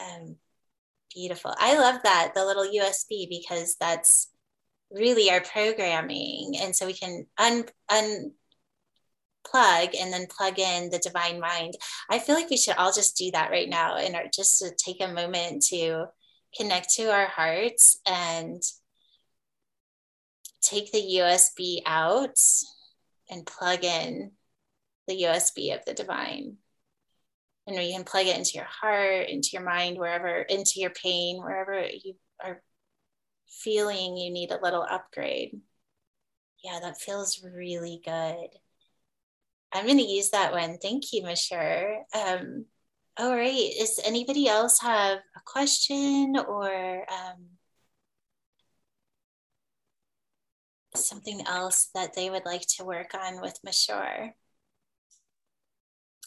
Um, 0.00 0.36
beautiful. 1.14 1.54
I 1.58 1.78
love 1.78 2.02
that, 2.04 2.32
the 2.34 2.44
little 2.44 2.66
USB, 2.66 3.28
because 3.28 3.76
that's 3.80 4.28
really 4.90 5.30
our 5.30 5.40
programming. 5.40 6.54
And 6.60 6.74
so 6.74 6.86
we 6.86 6.92
can 6.94 7.26
un, 7.38 7.64
un, 7.88 8.32
plug 9.50 9.90
and 9.98 10.12
then 10.12 10.26
plug 10.26 10.58
in 10.58 10.90
the 10.90 10.98
divine 10.98 11.40
mind. 11.40 11.74
I 12.10 12.18
feel 12.18 12.34
like 12.34 12.50
we 12.50 12.56
should 12.56 12.76
all 12.76 12.92
just 12.92 13.16
do 13.16 13.30
that 13.32 13.50
right 13.50 13.68
now 13.68 13.96
and 13.96 14.16
just 14.34 14.58
to 14.58 14.70
take 14.76 15.00
a 15.00 15.12
moment 15.12 15.64
to 15.66 16.06
connect 16.56 16.90
to 16.94 17.04
our 17.12 17.26
hearts 17.26 17.98
and 18.06 18.62
take 20.68 20.92
the 20.92 21.16
USB 21.16 21.78
out 21.86 22.38
and 23.30 23.46
plug 23.46 23.84
in 23.84 24.32
the 25.06 25.22
USB 25.22 25.74
of 25.74 25.84
the 25.84 25.94
divine. 25.94 26.56
And 27.66 27.76
you 27.76 27.92
can 27.94 28.04
plug 28.04 28.26
it 28.26 28.36
into 28.36 28.52
your 28.54 28.64
heart, 28.64 29.28
into 29.28 29.50
your 29.52 29.62
mind, 29.62 29.98
wherever, 29.98 30.28
into 30.28 30.80
your 30.80 30.90
pain, 30.90 31.38
wherever 31.38 31.80
you 31.80 32.14
are 32.42 32.62
feeling 33.48 34.16
you 34.16 34.32
need 34.32 34.50
a 34.50 34.62
little 34.62 34.86
upgrade. 34.88 35.60
Yeah, 36.64 36.80
that 36.80 37.00
feels 37.00 37.44
really 37.44 38.00
good. 38.04 38.48
I'm 39.72 39.84
going 39.84 39.98
to 39.98 40.04
use 40.04 40.30
that 40.30 40.52
one. 40.52 40.78
Thank 40.78 41.12
you, 41.12 41.22
Mashhur. 41.22 41.98
Um, 42.14 42.64
all 43.18 43.36
right. 43.36 43.70
Does 43.78 44.00
anybody 44.04 44.48
else 44.48 44.80
have 44.80 45.18
a 45.18 45.40
question 45.44 46.36
or 46.48 47.04
um, 47.10 47.44
something 50.94 51.42
else 51.46 51.90
that 51.94 52.14
they 52.14 52.30
would 52.30 52.44
like 52.44 52.66
to 52.76 52.84
work 52.84 53.14
on 53.14 53.40
with 53.40 53.58
Mashhur? 53.66 54.32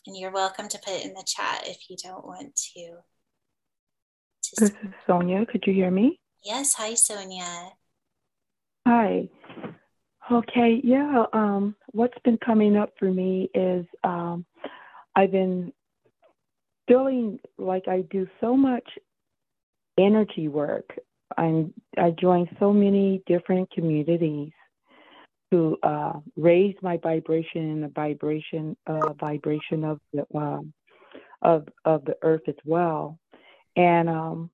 And 0.08 0.18
you're 0.18 0.32
welcome 0.32 0.68
to 0.68 0.80
put 0.84 0.94
it 0.94 1.06
in 1.06 1.14
the 1.14 1.24
chat 1.26 1.68
if 1.68 1.90
you 1.90 1.96
don't 2.04 2.26
want 2.26 2.56
to. 2.56 2.98
to 4.44 4.62
this 4.62 4.70
is 4.70 4.94
Sonia. 5.06 5.46
Could 5.46 5.64
you 5.68 5.74
hear 5.74 5.92
me? 5.92 6.20
Yes. 6.44 6.74
Hi, 6.76 6.96
Sonia. 6.96 7.74
Hi. 8.88 9.30
Okay, 10.32 10.82
yeah. 10.84 11.26
Um, 11.34 11.76
what's 11.92 12.18
been 12.24 12.38
coming 12.38 12.78
up 12.78 12.94
for 12.98 13.12
me 13.12 13.50
is 13.54 13.86
um, 14.04 14.46
I've 15.16 15.32
been 15.32 15.74
feeling 16.88 17.40
like 17.58 17.88
I 17.88 18.02
do 18.10 18.28
so 18.40 18.56
much 18.56 18.88
energy 19.98 20.48
work. 20.48 20.98
I'm 21.38 21.74
I 21.98 22.12
join 22.12 22.48
so 22.60 22.72
many 22.74 23.22
different 23.28 23.70
communities 23.72 24.52
to 25.52 25.78
uh, 25.84 26.14
raise 26.38 26.76
my 26.82 26.98
vibration 26.98 27.72
and 27.72 27.84
the 27.84 27.90
vibration 27.90 28.76
uh, 28.88 29.14
vibration 29.14 29.84
of 29.84 30.00
the 30.14 30.26
um, 30.36 30.74
of 31.42 31.68
of 31.86 32.06
the 32.06 32.16
earth 32.22 32.44
as 32.48 32.56
well. 32.66 33.18
And 33.76 34.10
um, 34.10 34.50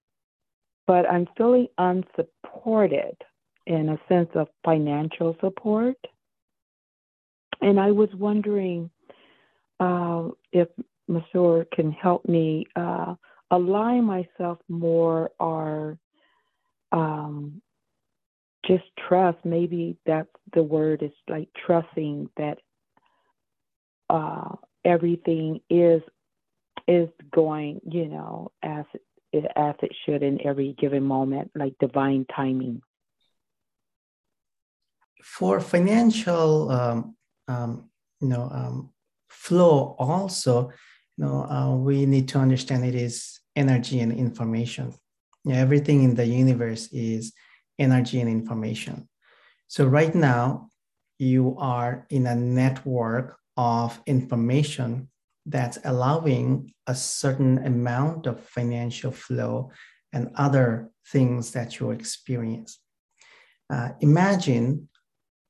but 0.87 1.09
I'm 1.09 1.27
feeling 1.37 1.67
unsupported 1.77 3.15
in 3.65 3.89
a 3.89 3.99
sense 4.07 4.29
of 4.35 4.47
financial 4.63 5.35
support. 5.41 5.97
And 7.61 7.79
I 7.79 7.91
was 7.91 8.09
wondering 8.13 8.89
uh, 9.79 10.29
if 10.51 10.69
Mashhur 11.09 11.69
can 11.71 11.91
help 11.91 12.27
me 12.27 12.65
uh, 12.75 13.15
align 13.51 14.03
myself 14.03 14.59
more 14.69 15.31
or 15.39 15.97
um, 16.91 17.61
just 18.65 18.83
trust. 19.07 19.37
Maybe 19.43 19.97
that's 20.05 20.29
the 20.53 20.63
word 20.63 21.03
is 21.03 21.11
like 21.27 21.49
trusting 21.65 22.29
that 22.37 22.59
uh, 24.09 24.55
everything 24.85 25.61
is 25.69 26.01
is 26.87 27.09
going, 27.33 27.81
you 27.89 28.07
know, 28.07 28.51
as 28.63 28.85
it, 29.33 29.45
as 29.55 29.75
it 29.81 29.91
should 30.05 30.23
in 30.23 30.45
every 30.45 30.73
given 30.79 31.03
moment, 31.03 31.51
like 31.55 31.73
divine 31.79 32.25
timing 32.33 32.81
for 35.27 35.59
financial 35.59 36.71
um, 36.71 37.15
um, 37.47 37.89
you 38.21 38.27
know 38.29 38.49
um, 38.51 38.89
flow 39.29 39.95
also 39.99 40.69
you 41.17 41.25
know 41.25 41.43
uh, 41.43 41.75
we 41.75 42.05
need 42.05 42.27
to 42.27 42.39
understand 42.39 42.85
it 42.85 42.95
is 42.95 43.39
energy 43.55 43.99
and 43.99 44.11
information 44.11 44.93
everything 45.51 46.03
in 46.03 46.15
the 46.15 46.25
universe 46.25 46.89
is 46.91 47.33
energy 47.79 48.19
and 48.19 48.29
information 48.29 49.07
so 49.67 49.85
right 49.85 50.15
now 50.15 50.67
you 51.19 51.55
are 51.57 52.05
in 52.09 52.27
a 52.27 52.35
network 52.35 53.37
of 53.55 53.99
information 54.05 55.09
that's 55.45 55.79
allowing 55.85 56.71
a 56.87 56.95
certain 56.95 57.57
amount 57.65 58.27
of 58.27 58.39
financial 58.39 59.11
flow 59.11 59.71
and 60.13 60.29
other 60.35 60.89
things 61.11 61.51
that 61.51 61.79
you 61.79 61.91
experience 61.91 62.79
uh, 63.69 63.89
imagine 63.99 64.87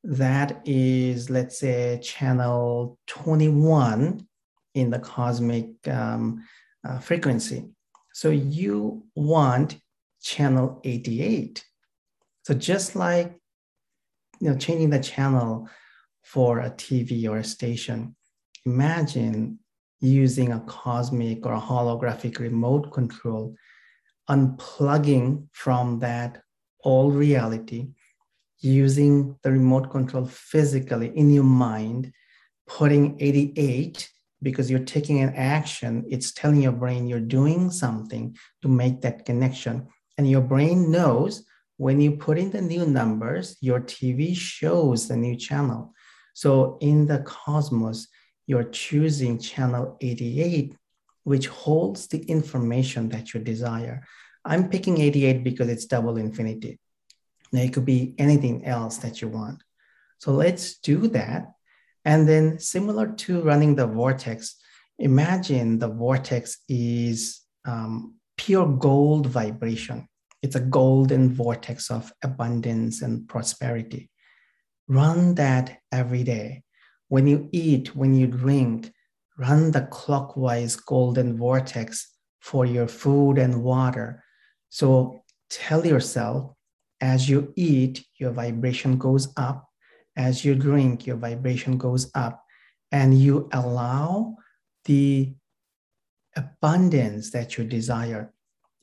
that 0.04 0.62
is, 0.66 1.30
let's 1.30 1.60
say, 1.60 2.00
channel 2.02 2.98
21 3.08 4.26
in 4.76 4.90
the 4.90 5.00
cosmic 5.00 5.70
um, 5.88 6.44
uh, 6.88 7.00
frequency. 7.00 7.66
So 8.14 8.30
you 8.30 9.04
want 9.16 9.78
channel 10.28 10.82
88. 10.84 11.64
So 12.44 12.54
just 12.54 12.96
like 12.96 13.40
you 14.40 14.50
know, 14.50 14.58
changing 14.58 14.90
the 14.90 15.00
channel 15.00 15.70
for 16.24 16.60
a 16.60 16.72
TV 16.72 17.30
or 17.30 17.38
a 17.38 17.44
station, 17.44 18.16
imagine 18.66 19.60
using 20.00 20.52
a 20.52 20.60
cosmic 20.62 21.46
or 21.46 21.54
a 21.54 21.62
holographic 21.62 22.40
remote 22.40 22.92
control, 22.92 23.56
unplugging 24.30 25.48
from 25.54 26.00
that 26.00 26.42
old 26.84 27.16
reality 27.16 27.88
using 28.60 29.36
the 29.44 29.52
remote 29.52 29.90
control 29.90 30.26
physically 30.26 31.10
in 31.16 31.32
your 31.32 31.44
mind, 31.44 32.12
putting 32.68 33.16
88 33.20 34.10
because 34.42 34.70
you're 34.70 34.80
taking 34.96 35.22
an 35.22 35.34
action, 35.36 36.06
it's 36.10 36.32
telling 36.32 36.62
your 36.62 36.72
brain 36.72 37.08
you're 37.08 37.20
doing 37.20 37.72
something 37.72 38.36
to 38.62 38.68
make 38.68 39.02
that 39.02 39.26
connection. 39.26 39.88
And 40.18 40.30
your 40.30 40.42
brain 40.42 40.92
knows 40.92 41.44
when 41.78 42.02
you 42.02 42.12
put 42.12 42.38
in 42.38 42.50
the 42.50 42.62
new 42.62 42.86
numbers, 42.86 43.58
your 43.62 43.80
TV 43.80 44.36
shows 44.36 45.08
the 45.08 45.16
new 45.16 45.36
channel. 45.36 45.94
So 46.34 46.78
in 46.82 47.06
the 47.06 47.20
cosmos, 47.20 48.08
you're 48.48 48.64
choosing 48.64 49.40
channel 49.40 49.98
88, 50.02 50.76
which 51.24 51.48
holds 51.48 52.08
the 52.08 52.20
information 52.24 53.10
that 53.10 53.34
you 53.34 53.40
desire. 53.40 54.06
I'm 54.44 54.70
picking 54.70 55.00
88 55.00 55.44
because 55.44 55.70
it's 55.70 55.86
double 55.86 56.18
infinity. 56.18 56.80
Now, 57.52 57.62
it 57.62 57.74
could 57.74 57.86
be 57.86 58.16
anything 58.18 58.66
else 58.66 58.98
that 58.98 59.22
you 59.22 59.28
want. 59.28 59.62
So 60.20 60.32
let's 60.32 60.80
do 60.80 61.08
that. 61.10 61.52
And 62.06 62.28
then, 62.28 62.60
similar 62.60 63.08
to 63.08 63.42
running 63.42 63.76
the 63.76 63.86
vortex, 63.86 64.56
imagine 64.98 65.78
the 65.78 65.90
vortex 65.90 66.58
is 66.70 67.42
um, 67.66 68.16
pure 68.38 68.68
gold 68.68 69.28
vibration. 69.28 70.08
It's 70.42 70.56
a 70.56 70.60
golden 70.62 71.34
vortex 71.34 71.90
of 71.90 72.14
abundance 72.24 73.02
and 73.02 73.28
prosperity. 73.28 74.10
Run 74.88 75.36
that 75.36 75.80
every 75.92 76.24
day. 76.24 76.64
When 77.10 77.28
you 77.28 77.50
eat, 77.52 77.96
when 77.96 78.14
you 78.14 78.28
drink, 78.28 78.92
run 79.38 79.72
the 79.72 79.88
clockwise 79.92 80.76
golden 80.76 81.38
vortex 81.38 82.14
for 82.42 82.66
your 82.66 82.88
food 82.88 83.38
and 83.38 83.64
water. 83.64 84.24
So 84.70 85.24
tell 85.50 85.86
yourself, 85.86 86.54
as 87.02 87.30
you 87.30 87.54
eat, 87.56 88.06
your 88.20 88.32
vibration 88.32 88.98
goes 88.98 89.34
up. 89.38 89.68
As 90.16 90.44
you 90.46 90.56
drink, 90.56 91.06
your 91.06 91.18
vibration 91.18 91.78
goes 91.78 92.10
up. 92.16 92.44
and 92.92 93.20
you 93.20 93.50
allow 93.52 94.36
the 94.86 95.34
abundance 96.38 97.32
that 97.32 97.58
you 97.58 97.64
desire. 97.64 98.34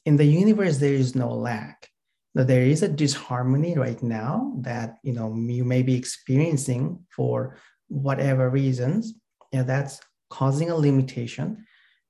In 0.04 0.16
the 0.16 0.24
universe, 0.24 0.78
there 0.78 0.92
is 0.92 1.14
no 1.14 1.32
lack. 1.32 1.88
Now, 2.34 2.44
there 2.44 2.62
is 2.62 2.82
a 2.82 2.88
disharmony 2.88 3.78
right 3.78 4.02
now 4.02 4.52
that 4.60 4.98
you 5.02 5.12
know 5.12 5.34
you 5.34 5.64
may 5.64 5.82
be 5.82 5.94
experiencing 5.94 7.06
for 7.14 7.56
whatever 7.88 8.50
reasons, 8.50 9.14
and 9.52 9.68
that's 9.68 10.00
causing 10.30 10.70
a 10.70 10.76
limitation. 10.76 11.64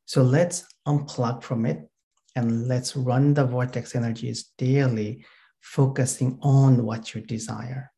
So 0.06 0.22
let's 0.22 0.64
unplug 0.88 1.42
from 1.42 1.66
it 1.66 1.88
and 2.36 2.68
let's 2.68 2.96
run 2.96 3.34
the 3.34 3.44
vortex 3.44 3.94
energies 3.94 4.50
daily, 4.58 5.24
focusing 5.60 6.38
on 6.42 6.84
what 6.84 7.14
you 7.14 7.20
desire. 7.20 7.92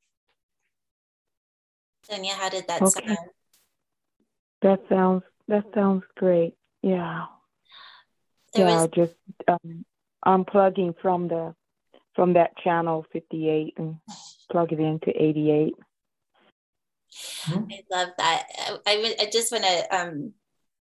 Sonia, 2.03 2.35
how 2.35 2.49
did 2.49 2.67
that 2.69 2.83
okay. 2.83 3.07
sound? 3.07 3.19
That 4.63 4.81
sounds 4.89 5.23
that 5.49 5.65
sounds 5.75 6.05
great. 6.17 6.55
Yeah. 6.83 7.27
There 8.57 8.69
yeah, 8.69 8.83
was... 8.83 8.91
just 8.95 9.15
um, 9.49 9.85
unplugging 10.25 10.95
from 11.01 11.29
the 11.29 11.55
from 12.15 12.33
that 12.33 12.57
channel 12.59 13.05
58 13.13 13.75
and 13.77 13.97
plug 14.51 14.73
it 14.73 14.81
into 14.81 15.11
88. 15.11 15.75
I 17.47 17.83
love 17.91 18.09
that. 18.19 18.47
I, 18.87 19.15
I 19.21 19.29
just 19.31 19.53
want 19.53 19.65
to 19.65 19.97
um, 19.97 20.33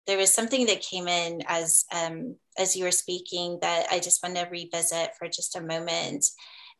there 0.06 0.18
was 0.18 0.32
something 0.32 0.66
that 0.66 0.80
came 0.80 1.08
in 1.08 1.42
as 1.46 1.84
um, 1.94 2.36
as 2.58 2.76
you 2.76 2.84
were 2.84 2.90
speaking 2.90 3.58
that 3.60 3.86
I 3.90 3.98
just 3.98 4.22
want 4.22 4.36
to 4.36 4.48
revisit 4.50 5.10
for 5.18 5.28
just 5.28 5.56
a 5.56 5.60
moment. 5.60 6.24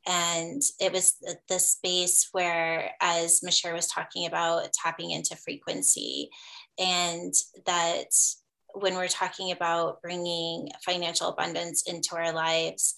And 0.08 0.62
it 0.78 0.92
was 0.92 1.14
the, 1.20 1.36
the 1.48 1.58
space 1.58 2.28
where, 2.30 2.92
as 3.00 3.40
Mashhur 3.44 3.74
was 3.74 3.88
talking 3.88 4.26
about, 4.26 4.72
tapping 4.72 5.10
into 5.10 5.34
frequency, 5.34 6.30
and 6.78 7.34
that 7.66 8.14
when 8.78 8.94
we're 8.94 9.08
talking 9.08 9.52
about 9.52 10.02
bringing 10.02 10.68
financial 10.84 11.28
abundance 11.28 11.82
into 11.86 12.14
our 12.14 12.32
lives, 12.32 12.94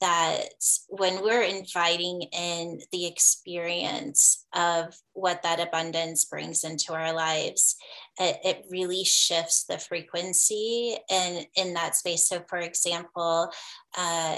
that 0.00 0.50
when 0.88 1.22
we're 1.22 1.42
inviting 1.42 2.22
in 2.32 2.80
the 2.92 3.06
experience 3.06 4.46
of 4.54 4.94
what 5.14 5.42
that 5.42 5.58
abundance 5.58 6.26
brings 6.26 6.64
into 6.64 6.92
our 6.92 7.12
lives, 7.12 7.76
it, 8.20 8.38
it 8.44 8.66
really 8.70 9.04
shifts 9.04 9.64
the 9.64 9.78
frequency 9.78 10.96
and 11.10 11.46
in 11.56 11.74
that 11.74 11.96
space. 11.96 12.28
So, 12.28 12.44
for 12.48 12.58
example, 12.58 13.50
uh, 13.96 14.36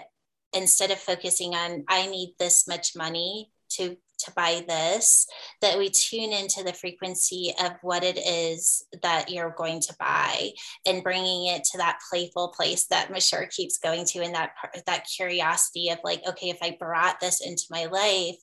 instead 0.53 0.91
of 0.91 0.99
focusing 0.99 1.55
on, 1.55 1.85
I 1.89 2.07
need 2.07 2.35
this 2.39 2.69
much 2.69 2.97
money 2.97 3.51
to 3.71 3.97
to 4.19 4.33
buy 4.33 4.65
this, 4.67 5.27
that 5.61 5.79
we 5.79 5.91
tune 5.91 6.33
into 6.33 6.63
the 6.63 6.73
frequency 6.73 7.55
of 7.63 7.73
what 7.83 8.03
it 8.03 8.19
is 8.19 8.85
that 9.03 9.31
you're 9.31 9.55
going 9.57 9.81
to 9.81 9.95
buy 9.99 10.51
and 10.87 11.03
bringing 11.03 11.47
it 11.47 11.65
to 11.65 11.79
that 11.79 11.99
playful 12.11 12.49
place 12.49 12.87
that 12.87 13.11
Mashhur 13.11 13.51
keeps 13.51 13.79
going 13.79 14.05
to 14.07 14.21
and 14.21 14.35
that 14.35 14.53
that 14.87 15.07
curiosity 15.07 15.91
of 15.91 15.99
like, 16.05 16.23
okay, 16.29 16.51
if 16.51 16.59
I 16.63 16.77
brought 16.79 17.21
this 17.21 17.41
into 17.41 17.65
my 17.71 17.87
life, 17.87 18.37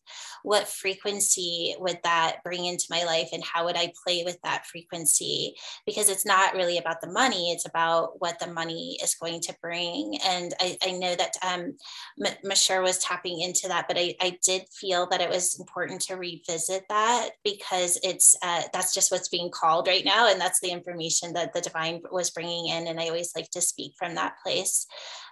what 0.44 0.68
frequency 0.68 1.76
would 1.80 2.00
that 2.04 2.38
bring 2.44 2.66
into 2.66 2.86
my 2.90 3.04
life 3.04 3.30
and 3.34 3.44
how 3.44 3.66
would 3.66 3.76
I 3.76 3.92
play 4.04 4.24
with 4.24 4.40
that 4.44 4.66
frequency? 4.66 5.56
Because 5.86 6.10
it's 6.10 6.26
not 6.26 6.54
really 6.54 6.78
about 6.78 7.02
the 7.02 7.12
money, 7.12 7.52
it's 7.52 7.68
about 7.68 8.22
what 8.22 8.40
the 8.40 8.48
money 8.48 8.98
is 9.04 9.16
going 9.16 9.42
to 9.42 9.56
bring. 9.62 10.18
And 10.24 10.54
I, 10.60 10.78
I 10.84 10.92
know 10.92 11.16
that 11.16 11.34
um, 11.42 11.76
M- 12.24 12.84
was 12.84 13.00
tapping 13.00 13.42
into 13.42 13.68
that, 13.68 13.88
but 13.88 13.98
I, 13.98 14.16
I 14.22 14.38
did 14.44 14.64
feel 14.70 15.08
that 15.08 15.22
it 15.22 15.30
was 15.30 15.64
important 15.66 16.00
to 16.00 16.16
revisit 16.16 16.84
that 16.90 17.32
because 17.44 18.00
it's 18.04 18.36
uh, 18.44 18.62
that's 18.72 18.94
just 18.94 19.12
what's 19.12 19.30
being 19.30 19.50
called 19.50 19.88
right 19.88 20.06
now 20.06 20.30
and 20.30 20.40
that's 20.40 20.60
the 20.60 20.70
information 20.70 21.34
that 21.34 21.54
the 21.54 21.62
divine 21.62 22.02
was 22.12 22.30
bringing 22.30 22.68
in 22.68 22.88
and 22.88 23.00
i 23.00 23.08
always 23.08 23.32
like 23.36 23.50
to 23.50 23.62
speak 23.62 23.94
from 23.98 24.14
that 24.16 24.34
place. 24.44 24.86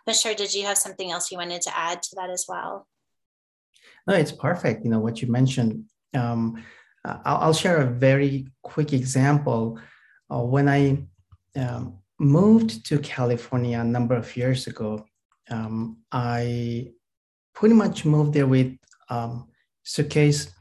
Mashhur, 0.09 0.35
did 0.35 0.53
you 0.53 0.63
have 0.65 0.77
something 0.77 1.11
else 1.11 1.31
you 1.31 1.37
wanted 1.37 1.61
to 1.61 1.77
add 1.77 2.01
to 2.01 2.15
that 2.17 2.29
as 2.31 2.45
well? 2.49 2.87
No 4.07 4.15
it's 4.15 4.31
perfect 4.31 4.83
you 4.83 4.89
know 4.91 5.03
what 5.05 5.21
you 5.21 5.27
mentioned. 5.39 5.85
Um, 6.21 6.63
I'll, 7.05 7.39
I'll, 7.43 7.53
share 7.63 7.77
a 7.77 7.93
very 8.09 8.47
quick 8.61 8.93
example. 8.93 9.79
Uh, 10.31 10.43
when 10.53 10.67
i 10.69 10.81
um, 11.63 11.99
moved 12.19 12.85
to 12.87 12.97
california 12.99 13.79
a 13.79 13.91
number 13.95 14.15
of 14.15 14.27
years 14.37 14.67
ago 14.67 15.05
um, 15.49 15.97
i 16.11 16.87
pretty 17.53 17.75
much 17.75 18.05
moved 18.05 18.33
there 18.33 18.47
with 18.47 18.75
um, 19.09 19.47
suitcase 19.83 20.51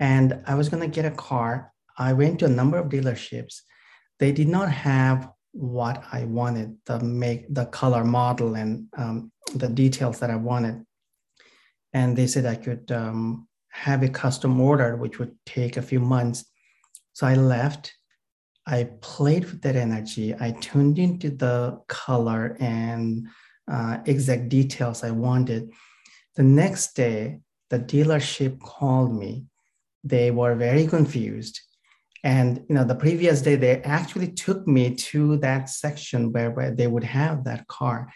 and 0.00 0.42
I 0.46 0.54
was 0.54 0.68
going 0.68 0.82
to 0.82 0.94
get 0.94 1.04
a 1.04 1.14
car. 1.14 1.72
I 1.96 2.14
went 2.14 2.38
to 2.40 2.46
a 2.46 2.48
number 2.48 2.78
of 2.78 2.88
dealerships. 2.88 3.60
They 4.18 4.32
did 4.32 4.48
not 4.48 4.70
have 4.70 5.30
what 5.52 6.02
I 6.10 6.24
wanted, 6.24 6.76
the 6.86 7.00
make, 7.00 7.52
the 7.52 7.66
color 7.66 8.04
model, 8.04 8.54
and 8.54 8.86
um, 8.96 9.30
the 9.54 9.68
details 9.68 10.18
that 10.20 10.30
I 10.30 10.36
wanted. 10.36 10.84
And 11.92 12.16
they 12.16 12.26
said 12.26 12.46
I 12.46 12.54
could 12.54 12.90
um, 12.90 13.48
have 13.70 14.02
a 14.02 14.08
custom 14.08 14.60
order, 14.60 14.96
which 14.96 15.18
would 15.18 15.36
take 15.44 15.76
a 15.76 15.82
few 15.82 16.00
months. 16.00 16.44
So 17.12 17.26
I 17.26 17.34
left. 17.34 17.92
I 18.66 18.90
played 19.00 19.44
with 19.44 19.62
that 19.62 19.76
energy. 19.76 20.34
I 20.38 20.52
tuned 20.52 20.98
into 20.98 21.30
the 21.30 21.80
color 21.88 22.56
and 22.60 23.26
uh, 23.70 23.98
exact 24.06 24.48
details 24.48 25.02
I 25.02 25.10
wanted. 25.10 25.70
The 26.36 26.42
next 26.42 26.94
day, 26.94 27.40
the 27.70 27.78
dealership 27.78 28.60
called 28.60 29.14
me. 29.16 29.46
They 30.04 30.30
were 30.30 30.54
very 30.54 30.86
confused. 30.86 31.60
And 32.22 32.64
you 32.68 32.74
know, 32.74 32.84
the 32.84 32.94
previous 32.94 33.40
day 33.40 33.54
they 33.54 33.80
actually 33.82 34.32
took 34.32 34.66
me 34.66 34.94
to 34.94 35.38
that 35.38 35.70
section 35.70 36.32
where, 36.32 36.50
where 36.50 36.70
they 36.70 36.86
would 36.86 37.04
have 37.04 37.44
that 37.44 37.66
car. 37.68 38.12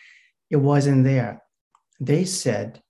It 0.50 0.57
wasn't 0.57 1.05
there. 1.05 1.42
They 2.00 2.24
said, 2.24 2.82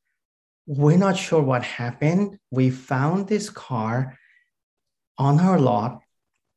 We're 0.66 0.96
not 0.96 1.16
sure 1.16 1.42
what 1.42 1.62
happened. 1.62 2.38
We 2.50 2.70
found 2.70 3.28
this 3.28 3.48
car 3.50 4.18
on 5.18 5.38
our 5.38 5.60
lot. 5.60 6.00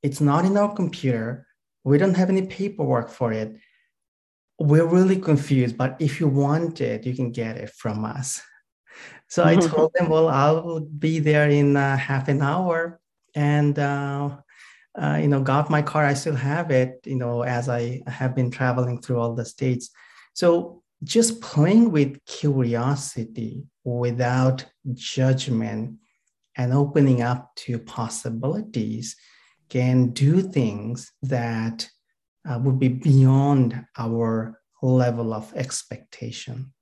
It's 0.01 0.21
not 0.21 0.45
in 0.45 0.57
our 0.57 0.73
computer. 0.73 1.45
We 1.83 1.97
don't 1.97 2.15
have 2.15 2.29
any 2.29 2.47
paperwork 2.47 3.09
for 3.09 3.31
it. 3.31 3.57
We're 4.59 4.87
really 4.87 5.19
confused, 5.19 5.77
but 5.77 5.97
if 5.99 6.19
you 6.19 6.27
want 6.27 6.81
it, 6.81 7.05
you 7.05 7.13
can 7.13 7.31
get 7.31 7.57
it 7.57 7.69
from 7.69 8.03
us. 8.03 8.41
So 9.27 9.43
I 9.43 9.55
told 9.55 9.91
them, 9.93 10.09
well, 10.09 10.29
I'll 10.29 10.79
be 10.79 11.19
there 11.19 11.49
in 11.49 11.75
uh, 11.75 11.97
half 11.97 12.27
an 12.27 12.41
hour. 12.41 12.99
And, 13.35 13.77
uh, 13.77 14.37
uh, 14.99 15.19
you 15.21 15.27
know, 15.27 15.41
got 15.41 15.69
my 15.69 15.81
car. 15.81 16.05
I 16.05 16.13
still 16.13 16.35
have 16.35 16.71
it, 16.71 17.01
you 17.05 17.17
know, 17.17 17.43
as 17.43 17.69
I 17.69 18.01
have 18.07 18.35
been 18.35 18.49
traveling 18.49 19.01
through 19.01 19.19
all 19.19 19.35
the 19.35 19.45
states. 19.45 19.89
So 20.33 20.81
just 21.03 21.41
playing 21.41 21.91
with 21.91 22.23
curiosity 22.25 23.65
without 23.83 24.65
judgment 24.93 25.97
and 26.55 26.73
opening 26.73 27.21
up 27.21 27.53
to 27.55 27.77
possibilities 27.77 29.15
can 29.69 30.11
do 30.11 30.41
things 30.41 31.11
that 31.21 31.87
uh, 32.49 32.57
would 32.59 32.79
be 32.79 32.87
beyond 32.87 33.85
our 33.97 34.59
level 34.81 35.33
of 35.33 35.53
expectation. 35.55 36.73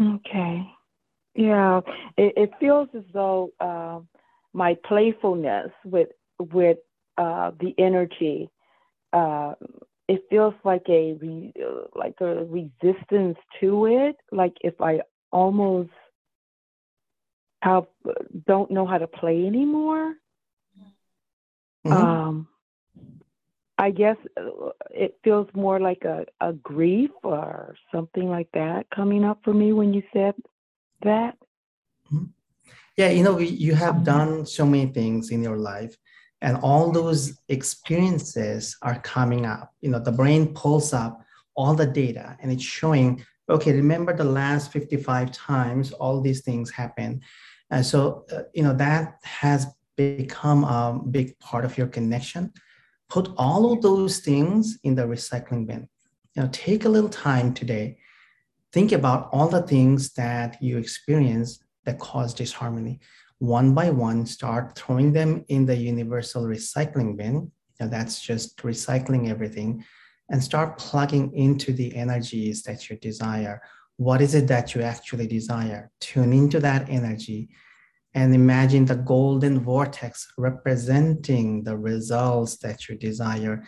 Okay. 0.00 0.70
Yeah, 1.34 1.80
it, 2.16 2.34
it 2.36 2.50
feels 2.58 2.88
as 2.96 3.04
though 3.12 3.50
uh, 3.60 4.00
my 4.52 4.76
playfulness 4.86 5.70
with 5.84 6.08
with 6.52 6.78
uh, 7.16 7.52
the 7.60 7.74
energy, 7.78 8.50
uh, 9.12 9.54
it 10.08 10.22
feels 10.30 10.54
like 10.64 10.82
a 10.88 11.14
re, 11.14 11.52
like 11.94 12.16
a 12.20 12.44
resistance 12.44 13.38
to 13.60 13.86
it. 13.86 14.16
Like 14.32 14.56
if 14.62 14.80
I 14.80 15.00
almost 15.32 15.90
have 17.62 17.86
don't 18.46 18.70
know 18.70 18.86
how 18.86 18.98
to 18.98 19.06
play 19.06 19.46
anymore. 19.46 20.14
Mm-hmm. 21.86 21.92
Um, 21.92 22.48
I 23.78 23.90
guess 23.92 24.16
uh, 24.36 24.70
it 24.90 25.18
feels 25.22 25.46
more 25.54 25.78
like 25.78 26.04
a, 26.04 26.26
a 26.40 26.52
grief 26.52 27.10
or 27.22 27.76
something 27.94 28.28
like 28.28 28.48
that 28.52 28.86
coming 28.94 29.24
up 29.24 29.38
for 29.44 29.54
me 29.54 29.72
when 29.72 29.94
you 29.94 30.02
said 30.12 30.34
that. 31.02 31.36
Mm-hmm. 32.12 32.24
Yeah, 32.96 33.10
you 33.10 33.22
know, 33.22 33.38
you 33.38 33.76
have 33.76 34.02
done 34.02 34.44
so 34.44 34.66
many 34.66 34.90
things 34.90 35.30
in 35.30 35.40
your 35.40 35.56
life, 35.56 35.96
and 36.40 36.56
all 36.56 36.90
those 36.90 37.38
experiences 37.48 38.76
are 38.82 38.98
coming 39.00 39.46
up. 39.46 39.72
You 39.80 39.90
know, 39.90 40.00
the 40.00 40.10
brain 40.10 40.52
pulls 40.52 40.92
up 40.92 41.20
all 41.54 41.74
the 41.74 41.86
data 41.86 42.36
and 42.40 42.50
it's 42.50 42.62
showing, 42.62 43.24
okay, 43.48 43.72
remember 43.72 44.16
the 44.16 44.24
last 44.24 44.72
55 44.72 45.30
times 45.32 45.92
all 45.92 46.20
these 46.20 46.42
things 46.42 46.70
happened. 46.70 47.22
And 47.70 47.84
so, 47.84 48.24
uh, 48.32 48.42
you 48.54 48.62
know, 48.62 48.74
that 48.74 49.18
has 49.22 49.66
become 49.96 50.64
a 50.64 51.00
big 51.10 51.38
part 51.38 51.64
of 51.64 51.76
your 51.76 51.88
connection 51.88 52.52
put 53.08 53.30
all 53.36 53.72
of 53.72 53.82
those 53.82 54.18
things 54.18 54.78
in 54.84 54.94
the 54.94 55.02
recycling 55.02 55.66
bin. 55.66 55.88
You 56.34 56.42
know, 56.42 56.48
take 56.52 56.84
a 56.84 56.88
little 56.88 57.10
time 57.10 57.54
today. 57.54 57.98
Think 58.72 58.92
about 58.92 59.28
all 59.32 59.48
the 59.48 59.62
things 59.62 60.12
that 60.14 60.62
you 60.62 60.78
experience 60.78 61.60
that 61.84 61.98
cause 61.98 62.34
disharmony. 62.34 63.00
one 63.38 63.72
by 63.72 63.88
one, 63.88 64.26
start 64.26 64.76
throwing 64.76 65.12
them 65.12 65.44
in 65.48 65.64
the 65.64 65.76
universal 65.76 66.42
recycling 66.42 67.16
bin. 67.16 67.50
Now 67.78 67.86
that's 67.86 68.20
just 68.20 68.56
recycling 68.58 69.30
everything 69.30 69.84
and 70.28 70.42
start 70.42 70.76
plugging 70.76 71.32
into 71.34 71.72
the 71.72 71.94
energies 71.94 72.62
that 72.64 72.90
you 72.90 72.96
desire. 72.96 73.62
What 73.96 74.20
is 74.20 74.34
it 74.34 74.48
that 74.48 74.74
you 74.74 74.82
actually 74.82 75.28
desire? 75.28 75.90
Tune 76.00 76.32
into 76.32 76.58
that 76.60 76.88
energy 76.88 77.48
and 78.18 78.34
imagine 78.34 78.84
the 78.84 78.96
golden 78.96 79.60
vortex 79.60 80.32
representing 80.36 81.62
the 81.62 81.76
results 81.76 82.56
that 82.56 82.88
you 82.88 82.96
desire. 82.96 83.62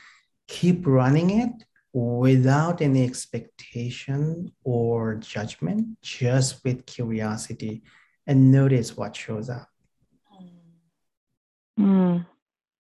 Keep 0.48 0.88
running 0.88 1.30
it 1.30 1.52
without 1.92 2.82
any 2.82 3.04
expectation 3.04 4.50
or 4.64 5.14
judgment, 5.14 5.86
just 6.02 6.64
with 6.64 6.84
curiosity, 6.84 7.82
and 8.26 8.50
notice 8.50 8.96
what 8.96 9.14
shows 9.14 9.48
up. 9.48 9.68
Mm. 11.78 12.26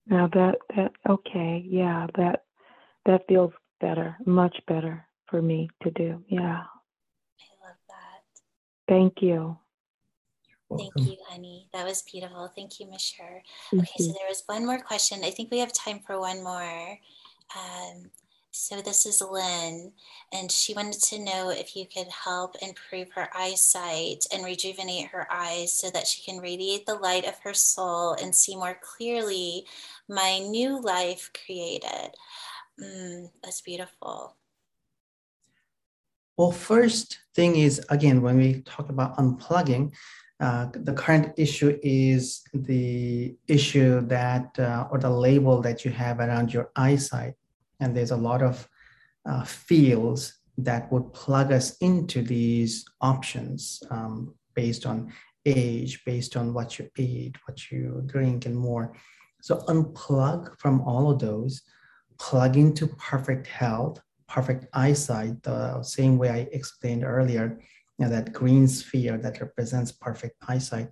Now 0.06 0.30
that 0.34 0.56
that 0.74 0.92
okay, 1.10 1.66
yeah, 1.68 2.08
that 2.16 2.44
that 3.06 3.28
feels 3.28 3.52
better, 3.82 4.16
much 4.26 4.56
better 4.68 5.06
for 5.30 5.42
me 5.42 5.70
to 5.84 5.92
do. 5.92 6.24
Yeah. 6.30 6.64
I 7.44 7.52
love 7.62 7.82
that. 7.90 8.22
Thank 8.88 9.22
you. 9.22 9.58
Thank 10.76 10.94
you, 10.98 11.18
honey. 11.30 11.68
That 11.74 11.86
was 11.86 12.02
beautiful. 12.02 12.52
Thank 12.56 12.80
you, 12.80 12.88
Miss 12.88 13.14
Okay, 13.20 13.98
so 13.98 14.12
there 14.12 14.28
was 14.28 14.44
one 14.48 14.66
more 14.66 14.80
question. 14.80 15.24
I 15.24 15.32
think 15.32 15.50
we 15.50 15.60
have 15.60 15.72
time 15.72 16.00
for 16.06 16.20
one 16.20 16.44
more. 16.44 17.00
Um, 17.56 18.12
so 18.52 18.82
this 18.82 19.06
is 19.06 19.22
Lynn, 19.22 19.92
and 20.34 20.52
she 20.52 20.74
wanted 20.74 21.02
to 21.04 21.24
know 21.24 21.52
if 21.52 21.76
you 21.76 21.86
could 21.86 22.08
help 22.08 22.56
improve 22.62 23.12
her 23.12 23.30
eyesight 23.36 24.26
and 24.34 24.44
rejuvenate 24.44 25.10
her 25.10 25.28
eyes 25.32 25.72
so 25.72 25.90
that 25.92 26.08
she 26.08 26.24
can 26.24 26.42
radiate 26.42 26.86
the 26.86 26.96
light 26.96 27.26
of 27.26 27.38
her 27.40 27.54
soul 27.54 28.14
and 28.14 28.34
see 28.34 28.56
more 28.56 28.78
clearly 28.82 29.66
my 30.10 30.40
new 30.40 30.82
life 30.82 31.30
created. 31.46 32.12
Mm, 32.82 33.30
that's 33.44 33.62
beautiful. 33.62 34.36
Well, 36.36 36.52
first 36.52 37.20
thing 37.36 37.56
is, 37.56 37.84
again, 37.90 38.22
when 38.22 38.38
we 38.38 38.62
talk 38.62 38.90
about 38.90 39.18
unplugging, 39.18 39.94
uh, 40.40 40.68
the 40.72 40.94
current 40.94 41.34
issue 41.38 41.80
is 41.82 42.44
the 42.54 43.36
issue 43.48 44.02
that, 44.02 44.58
uh, 44.60 44.88
or 44.92 45.00
the 45.00 45.10
label 45.10 45.62
that 45.62 45.84
you 45.84 45.92
have 45.92 46.20
around 46.20 46.54
your 46.54 46.70
eyesight. 46.76 47.34
And 47.80 47.96
there's 47.96 48.12
a 48.12 48.18
lot 48.18 48.44
of 48.44 48.68
uh, 49.28 49.44
fields 49.44 50.40
that 50.60 50.92
would 50.92 51.12
plug 51.14 51.52
us 51.52 51.78
into 51.78 52.22
these 52.22 52.86
options 53.02 53.82
um, 53.90 54.36
based 54.54 54.86
on 54.86 55.12
age, 55.46 56.04
based 56.06 56.38
on 56.38 56.54
what 56.54 56.78
you 56.78 56.90
eat, 56.98 57.36
what 57.48 57.72
you 57.72 58.04
drink, 58.06 58.46
and 58.46 58.56
more. 58.56 58.94
So 59.42 59.58
unplug 59.70 60.58
from 60.60 60.82
all 60.82 61.10
of 61.10 61.20
those, 61.20 61.62
plug 62.20 62.58
into 62.58 62.88
perfect 62.88 63.48
health, 63.48 64.00
perfect 64.28 64.66
eyesight, 64.74 65.42
the 65.44 65.82
same 65.84 66.18
way 66.18 66.30
I 66.30 66.48
explained 66.52 67.04
earlier 67.04 67.60
you 67.98 68.06
know, 68.06 68.12
that 68.12 68.34
green 68.34 68.68
sphere 68.68 69.18
that 69.18 69.42
represents 69.42 69.92
perfect 69.92 70.36
eyesight. 70.48 70.90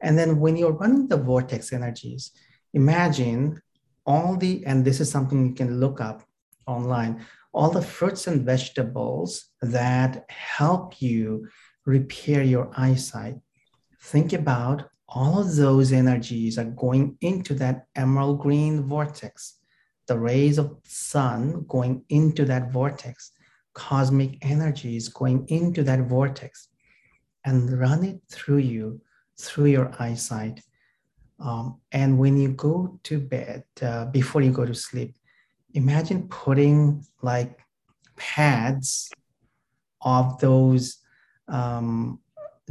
And 0.00 0.16
then 0.16 0.38
when 0.38 0.56
you're 0.56 0.72
running 0.72 1.08
the 1.08 1.16
vortex 1.16 1.72
energies, 1.72 2.30
imagine 2.72 3.60
all 4.06 4.36
the, 4.36 4.64
and 4.64 4.84
this 4.84 5.00
is 5.00 5.10
something 5.10 5.48
you 5.48 5.54
can 5.54 5.80
look 5.80 6.00
up 6.00 6.22
online, 6.66 7.24
all 7.52 7.70
the 7.70 7.82
fruits 7.82 8.26
and 8.26 8.44
vegetables 8.44 9.46
that 9.62 10.24
help 10.30 11.02
you 11.02 11.48
repair 11.84 12.42
your 12.42 12.70
eyesight. 12.76 13.36
Think 14.00 14.32
about 14.32 14.88
all 15.08 15.40
of 15.40 15.56
those 15.56 15.92
energies 15.92 16.58
are 16.58 16.64
going 16.64 17.16
into 17.20 17.54
that 17.54 17.86
emerald 17.96 18.40
green 18.40 18.82
vortex, 18.82 19.54
the 20.06 20.18
rays 20.18 20.58
of 20.58 20.76
sun 20.84 21.64
going 21.66 22.04
into 22.08 22.44
that 22.44 22.70
vortex 22.70 23.32
cosmic 23.78 24.44
energies 24.44 25.08
going 25.08 25.46
into 25.48 25.84
that 25.84 26.00
vortex 26.00 26.68
and 27.44 27.78
run 27.78 28.02
it 28.04 28.20
through 28.28 28.58
you, 28.74 29.00
through 29.40 29.66
your 29.66 29.88
eyesight. 30.00 30.60
Um, 31.38 31.80
and 31.92 32.18
when 32.18 32.36
you 32.36 32.48
go 32.48 32.98
to 33.04 33.20
bed, 33.20 33.62
uh, 33.80 34.06
before 34.06 34.42
you 34.42 34.50
go 34.50 34.66
to 34.66 34.74
sleep, 34.74 35.14
imagine 35.74 36.28
putting 36.28 37.04
like 37.22 37.60
pads 38.16 39.10
of 40.00 40.40
those 40.40 40.98
um, 41.46 42.18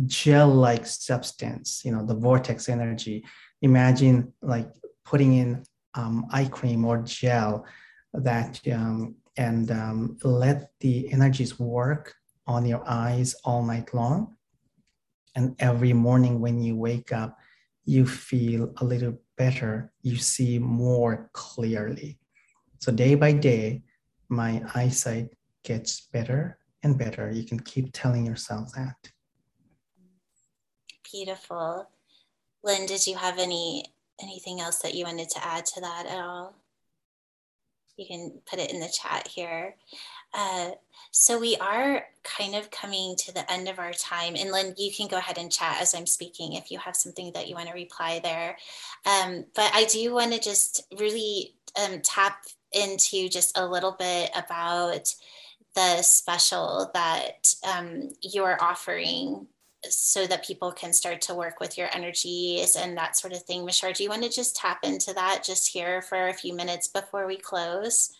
gel 0.06 0.50
like 0.50 0.86
substance, 0.86 1.84
you 1.86 1.92
know, 1.94 2.06
the 2.06 2.16
vortex 2.16 2.68
energy. 2.68 3.24
Imagine 3.62 4.34
like 4.42 4.70
putting 5.06 5.34
in 5.36 5.64
um, 5.94 6.26
eye 6.32 6.50
cream 6.58 6.84
or 6.84 6.98
gel 6.98 7.66
that 8.14 8.60
um, 8.74 9.16
and 9.38 9.72
um, 9.72 10.18
let 10.24 10.72
the 10.80 11.12
energies 11.12 11.60
work 11.60 12.16
on 12.48 12.66
your 12.66 12.84
eyes 12.88 13.36
all 13.44 13.64
night 13.64 13.94
long. 13.94 14.36
And 15.36 15.56
every 15.60 15.94
morning 15.94 16.42
when 16.42 16.62
you 16.62 16.76
wake 16.76 17.12
up, 17.12 17.38
you 17.86 18.06
feel 18.06 18.74
a 18.78 18.86
little 18.86 19.18
better, 19.38 19.94
you 20.02 20.18
see 20.18 20.60
more 20.60 21.30
clearly. 21.34 22.20
So, 22.80 22.92
day 22.92 23.16
by 23.16 23.32
day, 23.32 23.84
my 24.30 24.64
eyesight 24.76 25.30
gets 25.64 26.02
better 26.02 26.58
and 26.84 26.98
better. 26.98 27.32
You 27.32 27.44
can 27.44 27.60
keep 27.60 27.92
telling 27.94 28.26
yourself 28.26 28.72
that. 28.74 28.96
Beautiful. 31.12 31.90
Lynn, 32.64 32.86
did 32.86 33.08
you 33.08 33.16
have 33.16 33.40
any 33.40 33.86
anything 34.22 34.60
else 34.60 34.80
that 34.80 34.96
you 34.96 35.06
wanted 35.06 35.30
to 35.30 35.46
add 35.46 35.66
to 35.66 35.82
that 35.82 36.08
at 36.08 36.18
all? 36.18 36.56
You 37.98 38.06
can 38.06 38.40
put 38.50 38.60
it 38.60 38.72
in 38.72 38.80
the 38.80 38.88
chat 38.88 39.28
here. 39.28 39.76
Uh, 40.34 40.72
so 41.12 41.40
we 41.40 41.56
are 41.58 42.06
kind 42.24 42.56
of 42.56 42.70
coming 42.70 43.16
to 43.18 43.34
the 43.34 43.50
end 43.52 43.68
of 43.68 43.80
our 43.80 43.94
time. 43.94 44.36
And 44.36 44.52
Lynn, 44.52 44.76
you 44.78 44.92
can 44.94 45.08
go 45.08 45.18
ahead 45.18 45.38
and 45.38 45.52
chat 45.52 45.82
as 45.82 45.96
I'm 45.96 46.06
speaking 46.06 46.54
if 46.54 46.70
you 46.72 46.78
have 46.80 46.96
something 46.96 47.32
that 47.34 47.48
you 47.48 47.56
want 47.56 47.68
to 47.68 47.74
reply 47.74 48.20
there. 48.22 48.58
Um, 49.06 49.46
but 49.56 49.72
I 49.74 49.86
do 49.86 50.14
want 50.14 50.34
to 50.34 50.40
just 50.40 50.84
really 51.00 51.56
um, 51.82 52.02
tap 52.02 52.46
into 52.74 53.30
just 53.30 53.58
a 53.58 53.66
little 53.66 53.96
bit 53.98 54.30
about 54.36 55.14
the 55.76 56.02
special 56.02 56.92
that 56.94 57.54
um, 57.64 58.10
you're 58.22 58.62
offering 58.62 59.48
so 59.92 60.28
that 60.28 60.46
people 60.46 60.72
can 60.72 60.94
start 60.94 61.22
to 61.22 61.34
work 61.36 61.60
with 61.60 61.78
your 61.78 61.90
energies 61.94 62.76
and 62.76 62.98
that 62.98 63.16
sort 63.16 63.34
of 63.34 63.44
thing. 63.44 63.66
Mashhur, 63.66 63.96
do 63.96 64.04
you 64.04 64.10
want 64.10 64.24
to 64.24 64.30
just 64.30 64.56
tap 64.56 64.80
into 64.84 65.14
that 65.14 65.44
just 65.44 65.70
here 65.70 66.02
for 66.02 66.28
a 66.28 66.34
few 66.34 66.56
minutes 66.56 66.88
before 66.88 67.28
we 67.28 67.38
close? 67.38 68.12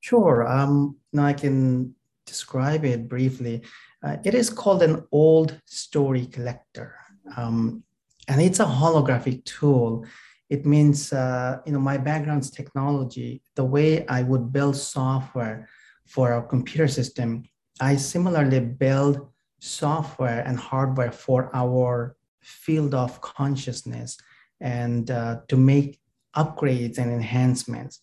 Sure. 0.00 0.46
Um, 0.46 0.96
now 1.12 1.26
I 1.26 1.32
can 1.32 1.94
describe 2.26 2.84
it 2.84 3.08
briefly. 3.08 3.62
Uh, 4.02 4.16
it 4.24 4.34
is 4.34 4.50
called 4.50 4.82
an 4.82 5.04
old 5.10 5.60
story 5.66 6.26
collector. 6.26 6.94
Um, 7.36 7.82
and 8.28 8.40
it's 8.40 8.60
a 8.60 8.64
holographic 8.64 9.44
tool. 9.44 10.06
It 10.48 10.64
means, 10.64 11.12
uh, 11.12 11.58
you 11.66 11.72
know, 11.72 11.80
my 11.80 11.98
background's 11.98 12.50
technology, 12.50 13.42
the 13.54 13.64
way 13.64 14.06
I 14.06 14.22
would 14.22 14.52
build 14.52 14.76
software 14.76 15.68
for 16.06 16.32
a 16.32 16.42
computer 16.42 16.88
system, 16.88 17.44
I 17.80 17.96
similarly 17.96 18.60
build 18.60 19.28
software 19.58 20.42
and 20.46 20.58
hardware 20.58 21.12
for 21.12 21.50
our 21.54 22.16
field 22.40 22.94
of 22.94 23.20
consciousness 23.20 24.16
and 24.60 25.10
uh, 25.10 25.40
to 25.48 25.56
make 25.56 26.00
upgrades 26.36 26.98
and 26.98 27.10
enhancements. 27.12 28.00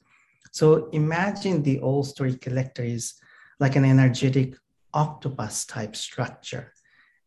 So 0.52 0.90
imagine 0.92 1.64
the 1.64 1.80
old 1.80 2.08
story 2.08 2.36
collector 2.36 2.84
is 2.84 3.14
like 3.60 3.76
an 3.76 3.86
energetic 3.86 4.56
octopus 4.94 5.66
type 5.66 5.96
structure. 5.96 6.72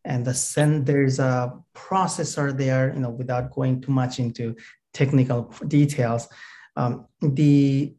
And 0.05 0.25
the 0.25 0.33
send, 0.33 0.85
there's 0.85 1.19
a 1.19 1.53
processor 1.75 2.57
there, 2.57 2.93
you 2.93 3.01
know, 3.01 3.09
without 3.09 3.51
going 3.51 3.81
too 3.81 3.91
much 3.91 4.19
into 4.19 4.55
technical 4.93 5.43
details. 5.67 6.27
Um, 6.75 7.05
the 7.21 7.93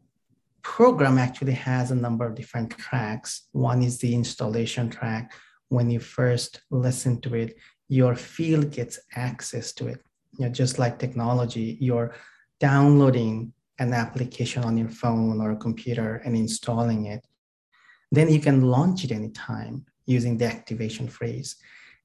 program 0.62 1.18
actually 1.18 1.52
has 1.52 1.90
a 1.90 1.94
number 1.94 2.26
of 2.26 2.34
different 2.34 2.70
tracks. 2.70 3.48
One 3.52 3.82
is 3.82 3.98
the 3.98 4.14
installation 4.14 4.90
track, 4.90 5.32
when 5.70 5.90
you 5.90 6.00
first 6.00 6.60
listen 6.70 7.20
to 7.22 7.34
it, 7.34 7.56
your 7.88 8.14
field 8.14 8.70
gets 8.70 9.00
access 9.16 9.72
to 9.72 9.86
it. 9.86 10.00
You 10.38 10.46
know, 10.46 10.52
just 10.52 10.78
like 10.78 10.98
technology, 10.98 11.78
you're 11.80 12.14
downloading 12.58 13.52
an 13.78 13.94
application 13.94 14.62
on 14.64 14.76
your 14.76 14.88
phone 14.88 15.40
or 15.40 15.52
a 15.52 15.56
computer 15.56 16.16
and 16.24 16.36
installing 16.36 17.06
it. 17.06 17.24
Then 18.12 18.28
you 18.28 18.40
can 18.40 18.62
launch 18.62 19.04
it 19.04 19.12
anytime 19.12 19.86
using 20.06 20.36
the 20.36 20.46
activation 20.46 21.08
phrase. 21.08 21.56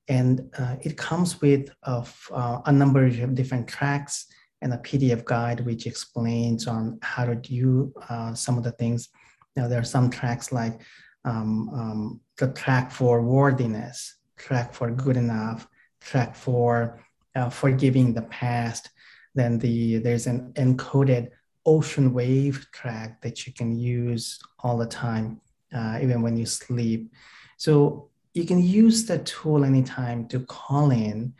And 0.07 0.49
uh, 0.57 0.75
it 0.81 0.95
comes 0.95 1.41
with 1.41 1.69
a, 1.83 2.05
uh, 2.31 2.61
a 2.65 2.71
number 2.71 3.05
of 3.05 3.35
different 3.35 3.67
tracks 3.67 4.27
and 4.61 4.73
a 4.73 4.77
PDF 4.77 5.25
guide 5.25 5.59
which 5.65 5.87
explains 5.87 6.67
on 6.67 6.99
how 7.01 7.25
to 7.25 7.35
do 7.35 7.91
uh, 8.09 8.33
some 8.33 8.57
of 8.57 8.63
the 8.63 8.71
things. 8.71 9.09
Now 9.55 9.67
there 9.67 9.79
are 9.79 9.91
some 9.95 10.09
tracks 10.09 10.51
like 10.51 10.81
um, 11.25 11.69
um, 11.69 12.21
the 12.37 12.51
track 12.51 12.91
for 12.91 13.21
worthiness, 13.21 14.15
track 14.37 14.73
for 14.73 14.91
good 14.91 15.17
enough, 15.17 15.67
track 16.01 16.35
for 16.35 16.99
uh, 17.35 17.49
forgiving 17.49 18.13
the 18.13 18.23
past. 18.23 18.89
Then 19.33 19.59
the 19.59 19.97
there's 19.97 20.27
an 20.27 20.53
encoded 20.53 21.29
ocean 21.65 22.13
wave 22.13 22.67
track 22.71 23.21
that 23.21 23.45
you 23.45 23.53
can 23.53 23.77
use 23.77 24.39
all 24.59 24.77
the 24.77 24.85
time, 24.85 25.41
uh, 25.73 25.99
even 26.01 26.21
when 26.21 26.37
you 26.37 26.45
sleep. 26.45 27.11
So 27.57 28.09
you 28.33 28.45
can 28.45 28.61
use 28.61 29.05
the 29.05 29.19
tool 29.19 29.63
anytime 29.63 30.27
to 30.27 30.39
call 30.41 30.91
in 30.91 31.33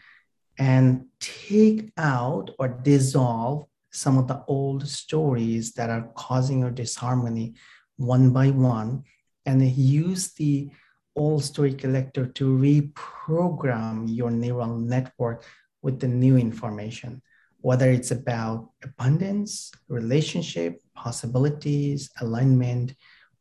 and 0.57 1.05
take 1.19 1.91
out 1.97 2.51
or 2.57 2.69
dissolve 2.69 3.65
some 3.91 4.17
of 4.17 4.27
the 4.27 4.43
old 4.47 4.87
stories 4.87 5.73
that 5.73 5.89
are 5.89 6.09
causing 6.15 6.61
your 6.61 6.71
disharmony 6.71 7.53
one 7.97 8.31
by 8.31 8.49
one 8.49 9.03
and 9.45 9.61
use 9.61 10.33
the 10.33 10.69
old 11.15 11.43
story 11.43 11.73
collector 11.73 12.25
to 12.25 12.57
reprogram 12.57 14.05
your 14.07 14.31
neural 14.31 14.77
network 14.77 15.45
with 15.81 15.99
the 15.99 16.07
new 16.07 16.37
information, 16.37 17.21
whether 17.61 17.89
it's 17.89 18.11
about 18.11 18.69
abundance, 18.83 19.71
relationship, 19.87 20.81
possibilities, 20.95 22.09
alignment, 22.21 22.95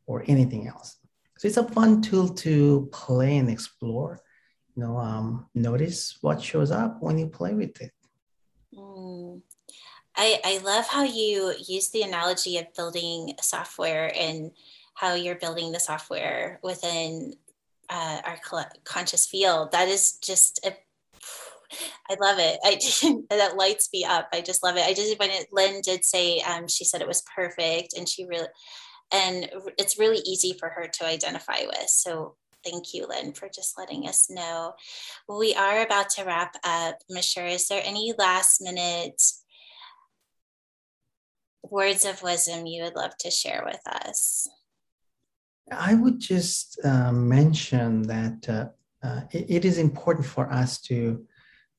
or 0.05 0.23
anything 0.27 0.67
else. 0.67 0.97
So 1.37 1.47
it's 1.47 1.57
a 1.57 1.67
fun 1.67 2.01
tool 2.01 2.29
to 2.29 2.89
play 2.91 3.37
and 3.37 3.49
explore. 3.49 4.19
You 4.75 4.83
know, 4.83 4.97
um, 4.97 5.47
notice 5.53 6.17
what 6.21 6.41
shows 6.41 6.71
up 6.71 7.01
when 7.01 7.17
you 7.17 7.27
play 7.27 7.53
with 7.53 7.81
it. 7.81 7.91
Mm. 8.73 9.41
I, 10.17 10.39
I 10.43 10.57
love 10.59 10.87
how 10.87 11.03
you 11.03 11.53
use 11.67 11.89
the 11.89 12.03
analogy 12.03 12.57
of 12.57 12.73
building 12.73 13.33
software 13.41 14.11
and 14.15 14.51
how 14.93 15.13
you're 15.15 15.35
building 15.35 15.73
the 15.73 15.79
software 15.79 16.59
within 16.63 17.33
uh, 17.89 18.21
our 18.25 18.39
conscious 18.83 19.27
field. 19.27 19.71
That 19.71 19.87
is 19.87 20.17
just 20.17 20.65
a 20.65 20.73
I 22.09 22.15
love 22.21 22.37
it. 22.39 22.59
I 22.63 22.79
that 23.35 23.57
lights 23.57 23.89
me 23.91 24.05
up. 24.05 24.29
I 24.31 24.41
just 24.41 24.63
love 24.63 24.77
it. 24.77 24.85
I 24.85 24.93
just 24.93 25.17
when 25.19 25.31
it, 25.31 25.47
Lynn 25.51 25.81
did 25.81 26.05
say 26.05 26.39
um, 26.41 26.67
she 26.67 26.85
said 26.85 27.01
it 27.01 27.07
was 27.07 27.23
perfect, 27.35 27.93
and 27.97 28.07
she 28.07 28.25
really 28.25 28.47
and 29.11 29.49
it's 29.77 29.99
really 29.99 30.21
easy 30.25 30.55
for 30.59 30.69
her 30.69 30.87
to 30.87 31.05
identify 31.05 31.61
with. 31.65 31.89
So 31.89 32.35
thank 32.63 32.93
you, 32.93 33.07
Lynn, 33.07 33.33
for 33.33 33.49
just 33.49 33.77
letting 33.77 34.07
us 34.07 34.27
know. 34.29 34.73
We 35.29 35.53
are 35.55 35.81
about 35.81 36.09
to 36.11 36.23
wrap 36.23 36.55
up. 36.63 36.97
Mashhur, 37.11 37.49
is 37.51 37.67
there 37.67 37.83
any 37.83 38.13
last 38.17 38.61
minute 38.61 39.21
words 41.63 42.05
of 42.05 42.23
wisdom 42.23 42.65
you 42.65 42.83
would 42.83 42.95
love 42.95 43.17
to 43.19 43.31
share 43.31 43.63
with 43.65 43.81
us? 43.87 44.47
I 45.77 45.93
would 45.95 46.19
just 46.19 46.79
uh, 46.83 47.11
mention 47.11 48.03
that 48.03 48.49
uh, 48.49 48.67
uh, 49.05 49.21
it, 49.31 49.45
it 49.49 49.65
is 49.65 49.77
important 49.77 50.25
for 50.25 50.51
us 50.51 50.81
to 50.81 51.25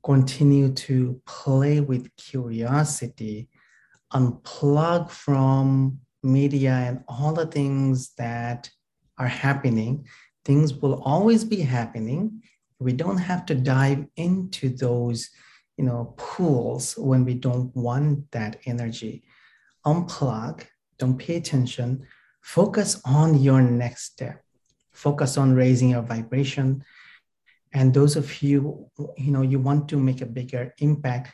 continue 0.04 0.72
to 0.72 1.20
play 1.26 1.80
with 1.80 2.14
curiosity, 2.16 3.48
unplug 4.12 5.10
from 5.10 5.98
media 6.22 6.72
and 6.72 7.04
all 7.08 7.32
the 7.32 7.46
things 7.46 8.14
that 8.16 8.70
are 9.18 9.28
happening. 9.28 10.06
Things 10.44 10.74
will 10.74 11.02
always 11.02 11.44
be 11.44 11.60
happening. 11.60 12.42
We 12.78 12.92
don't 12.92 13.18
have 13.18 13.46
to 13.46 13.54
dive 13.54 14.06
into 14.16 14.68
those, 14.68 15.30
you 15.76 15.84
know, 15.84 16.14
pools 16.16 16.96
when 16.96 17.24
we 17.24 17.34
don't 17.34 17.74
want 17.74 18.30
that 18.30 18.60
energy. 18.66 19.24
Unplug, 19.84 20.64
don't 20.98 21.18
pay 21.18 21.36
attention, 21.36 22.06
focus 22.46 23.00
on 23.04 23.36
your 23.36 23.60
next 23.60 24.04
step. 24.04 24.40
Focus 24.92 25.36
on 25.36 25.52
raising 25.52 25.90
your 25.90 26.02
vibration. 26.02 26.84
And 27.72 27.92
those 27.92 28.14
of 28.14 28.40
you, 28.40 28.88
you 29.18 29.32
know, 29.32 29.42
you 29.42 29.58
want 29.58 29.88
to 29.88 29.98
make 29.98 30.20
a 30.20 30.26
bigger 30.26 30.72
impact, 30.78 31.32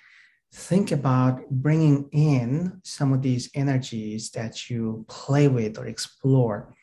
think 0.55 0.91
about 0.91 1.49
bringing 1.51 2.09
in 2.13 2.81
some 2.83 3.13
of 3.13 3.21
these 3.21 3.51
energies 3.55 4.31
that 4.31 4.71
you 4.71 5.05
play 5.07 5.49
with 5.49 5.79
or 5.79 5.87
explore. 5.87 6.75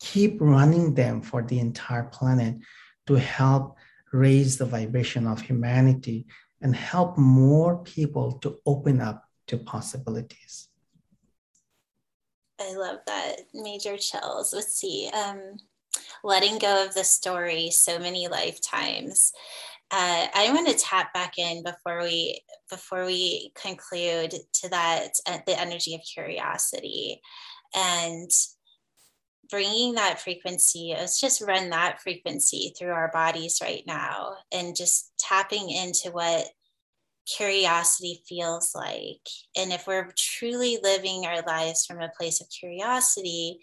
Keep 0.00 0.40
running 0.40 0.94
them 0.94 1.22
for 1.22 1.42
the 1.44 1.60
entire 1.60 2.04
planet 2.04 2.56
to 3.06 3.14
help 3.14 3.76
raise 4.12 4.58
the 4.58 4.66
vibration 4.66 5.24
of 5.26 5.40
humanity 5.40 6.26
and 6.60 6.74
help 6.74 7.16
more 7.16 7.78
people 7.84 8.32
to 8.40 8.58
open 8.66 9.00
up 9.00 9.22
to 9.46 9.56
possibilities. 9.56 10.67
I 12.60 12.74
love 12.74 12.98
that. 13.06 13.40
Major 13.54 13.96
chills. 13.96 14.52
Let's 14.52 14.74
see. 14.74 15.10
Um, 15.12 15.56
letting 16.24 16.58
go 16.58 16.84
of 16.84 16.94
the 16.94 17.04
story 17.04 17.70
so 17.70 17.98
many 17.98 18.28
lifetimes 18.28 19.32
uh, 19.90 20.26
I 20.34 20.52
want 20.52 20.68
to 20.68 20.74
tap 20.74 21.14
back 21.14 21.38
in 21.38 21.62
before 21.62 22.02
we 22.02 22.42
before 22.68 23.06
we 23.06 23.52
conclude 23.54 24.34
to 24.52 24.68
that 24.68 25.12
uh, 25.26 25.38
the 25.46 25.58
energy 25.58 25.94
of 25.94 26.02
curiosity 26.02 27.20
and 27.74 28.30
bringing 29.50 29.94
that 29.94 30.20
frequency 30.20 30.94
let's 30.94 31.18
just 31.18 31.40
run 31.40 31.70
that 31.70 32.02
frequency 32.02 32.74
through 32.78 32.90
our 32.90 33.10
bodies 33.12 33.60
right 33.62 33.82
now 33.86 34.34
and 34.52 34.76
just 34.76 35.12
tapping 35.18 35.70
into 35.70 36.10
what 36.10 36.46
curiosity 37.36 38.22
feels 38.28 38.74
like. 38.74 39.26
And 39.56 39.72
if 39.72 39.86
we're 39.86 40.12
truly 40.16 40.78
living 40.82 41.26
our 41.26 41.42
lives 41.42 41.86
from 41.86 42.00
a 42.00 42.12
place 42.18 42.40
of 42.40 42.48
curiosity 42.50 43.60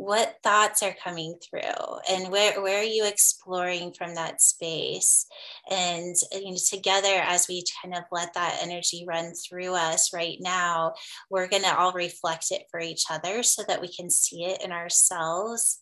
what 0.00 0.36
thoughts 0.42 0.82
are 0.82 0.96
coming 1.04 1.34
through? 1.44 1.98
And 2.08 2.32
where, 2.32 2.62
where 2.62 2.80
are 2.80 2.82
you 2.82 3.06
exploring 3.06 3.92
from 3.92 4.14
that 4.14 4.40
space? 4.40 5.26
And 5.70 6.16
you 6.32 6.52
know 6.52 6.56
together 6.70 7.20
as 7.22 7.46
we 7.48 7.64
kind 7.82 7.94
of 7.94 8.04
let 8.10 8.32
that 8.32 8.60
energy 8.62 9.04
run 9.06 9.34
through 9.34 9.74
us 9.74 10.12
right 10.14 10.38
now 10.40 10.94
we're 11.30 11.48
going 11.48 11.64
to 11.64 11.76
all 11.76 11.92
reflect 11.92 12.46
it 12.50 12.62
for 12.70 12.80
each 12.80 13.04
other 13.10 13.42
so 13.42 13.62
that 13.68 13.80
we 13.80 13.88
can 13.92 14.08
see 14.08 14.44
it 14.44 14.62
in 14.64 14.72
ourselves 14.72 15.80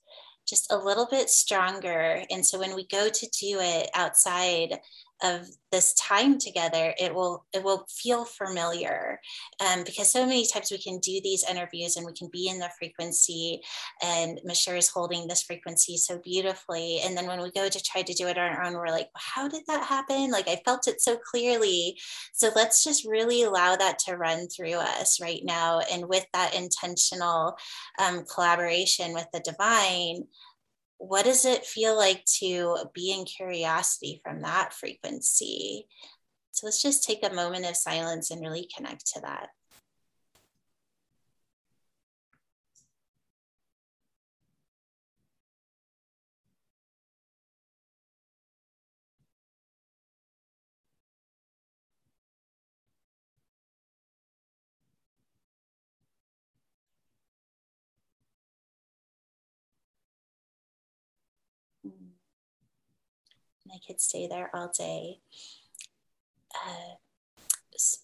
just 0.49 0.73
a 0.73 0.77
little 0.77 1.07
bit 1.07 1.29
stronger. 1.29 2.23
And 2.31 2.45
so 2.45 2.59
when 2.59 2.75
we 2.75 2.87
go 2.87 3.09
to 3.09 3.27
do 3.39 3.59
it 3.61 3.91
outside 3.95 4.79
of 5.23 5.49
this 5.71 5.93
time 5.95 6.39
together 6.39 6.95
it 6.99 7.15
will 7.15 7.45
it 7.53 7.63
will 7.63 7.85
feel 7.91 8.25
familiar. 8.25 9.21
Um, 9.61 9.85
because 9.85 10.11
so 10.11 10.25
many 10.25 10.47
times 10.47 10.71
we 10.71 10.79
can 10.79 10.99
do 10.99 11.21
these 11.23 11.45
interviews 11.49 11.97
and 11.97 12.07
we 12.07 12.13
can 12.13 12.29
be 12.33 12.49
in 12.49 12.59
the 12.59 12.71
frequency 12.79 13.61
and 14.03 14.41
Mashhur 14.49 14.79
is 14.79 14.89
holding 14.89 15.27
this 15.27 15.43
frequency 15.43 15.97
so 15.97 16.19
beautifully. 16.25 17.01
And 17.05 17.17
then 17.17 17.27
when 17.27 17.43
we 17.43 17.51
go 17.51 17.69
to 17.69 17.83
try 17.83 18.03
to 18.03 18.15
do 18.15 18.29
it 18.29 18.39
on 18.39 18.51
our 18.51 18.65
own 18.65 18.75
we're 18.75 18.89
like 18.89 19.11
how 19.17 19.49
did 19.49 19.65
that 19.67 19.85
happen? 19.85 20.31
Like 20.31 20.49
I 20.49 20.61
felt 20.65 20.89
it 20.89 21.01
so 21.01 21.17
clearly. 21.17 21.99
So 22.33 22.51
let's 22.55 22.85
just 22.85 23.05
really 23.05 23.43
allow 23.43 23.77
that 23.77 23.99
to 24.01 24.17
run 24.17 24.49
through 24.49 24.75
us 24.75 25.21
right 25.21 25.43
now. 25.45 25.81
And 25.93 26.09
with 26.09 26.27
that 26.33 26.55
intentional 26.55 27.57
um, 27.99 28.25
collaboration 28.33 29.13
with 29.13 29.27
the 29.33 29.41
divine 29.41 30.25
what 30.99 31.25
does 31.25 31.45
it 31.45 31.65
feel 31.65 31.97
like 31.97 32.25
to 32.39 32.77
be 32.93 33.13
in 33.13 33.25
curiosity 33.25 34.21
from 34.23 34.43
that 34.43 34.73
frequency? 34.73 35.87
So 36.51 36.67
let's 36.67 36.83
just 36.83 37.05
take 37.05 37.25
a 37.25 37.35
moment 37.35 37.67
of 37.67 37.77
silence 37.77 38.31
and 38.31 38.41
really 38.41 38.69
connect 38.77 39.07
to 39.15 39.21
that. 39.21 39.49
I 63.79 63.87
could 63.87 64.01
stay 64.01 64.27
there 64.27 64.51
all 64.55 64.73
day. 64.77 65.21
Uh, 66.55 66.95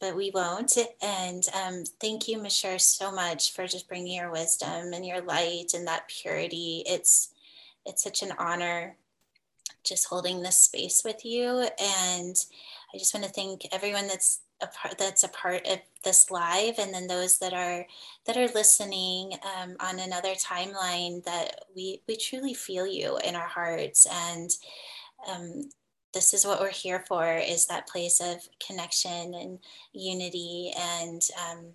but 0.01 0.14
we 0.16 0.31
won't. 0.33 0.77
And 1.03 1.43
um, 1.55 1.85
thank 2.01 2.29
you, 2.29 2.39
Mashhur, 2.39 2.81
so 2.81 3.11
much 3.11 3.53
for 3.53 3.66
just 3.66 3.89
bringing 3.89 4.14
your 4.14 4.31
wisdom 4.31 4.93
and 4.93 5.05
your 5.05 5.22
light 5.22 5.72
and 5.75 5.87
that 5.87 6.09
purity. 6.09 6.85
It's 6.87 7.31
it's 7.87 8.03
such 8.03 8.22
an 8.22 8.33
honor 8.39 8.97
just 9.83 10.07
holding 10.07 10.43
this 10.43 10.57
space 10.57 11.03
with 11.05 11.25
you. 11.25 11.68
And 11.79 12.37
I 12.95 12.99
just 12.99 13.12
want 13.12 13.27
to 13.27 13.33
thank 13.33 13.66
everyone 13.72 14.07
that's 14.07 14.41
a 14.62 14.68
part 14.68 14.97
that's 14.97 15.25
a 15.25 15.29
part 15.29 15.66
of 15.66 15.81
this 16.05 16.31
live, 16.31 16.79
and 16.79 16.95
then 16.95 17.09
those 17.09 17.39
that 17.39 17.53
are 17.53 17.87
that 18.27 18.37
are 18.37 18.49
listening 18.55 19.33
um, 19.61 19.77
on 19.81 19.99
another 19.99 20.35
timeline. 20.35 21.25
That 21.25 21.64
we 21.75 22.01
we 22.07 22.16
truly 22.16 22.55
feel 22.55 22.87
you 22.87 23.18
in 23.25 23.35
our 23.35 23.49
hearts 23.49 24.07
and 24.11 24.51
um, 25.29 25.70
this 26.12 26.33
is 26.33 26.47
what 26.47 26.61
we're 26.61 26.70
here 26.70 27.05
for 27.09 27.37
is 27.37 27.66
that 27.66 27.89
place 27.89 28.20
of 28.20 28.49
connection 28.64 29.35
and 29.35 29.59
unity 29.93 30.72
and 30.79 31.22
um, 31.49 31.75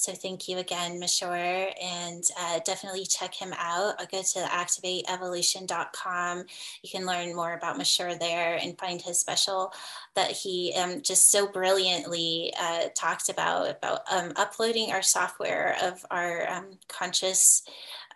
So 0.00 0.12
thank 0.14 0.48
you 0.48 0.56
again, 0.56 0.98
Mashhur, 0.98 1.74
and 1.82 2.24
uh, 2.38 2.60
definitely 2.64 3.04
check 3.04 3.34
him 3.34 3.52
out. 3.52 3.96
I'll 3.98 4.06
go 4.06 4.22
to 4.22 4.38
activateevolution.com. 4.38 6.44
You 6.82 6.90
can 6.90 7.04
learn 7.04 7.36
more 7.36 7.52
about 7.52 7.78
Mashhur 7.78 8.18
there 8.18 8.58
and 8.62 8.78
find 8.78 9.02
his 9.02 9.18
special 9.18 9.74
that 10.14 10.30
he 10.30 10.72
um, 10.74 11.02
just 11.02 11.30
so 11.30 11.48
brilliantly 11.48 12.50
uh, 12.58 12.84
talked 12.96 13.28
about, 13.28 13.68
about 13.68 14.00
um, 14.10 14.32
uploading 14.36 14.90
our 14.90 15.02
software 15.02 15.76
of 15.82 16.02
our 16.10 16.48
um, 16.48 16.78
conscious 16.88 17.62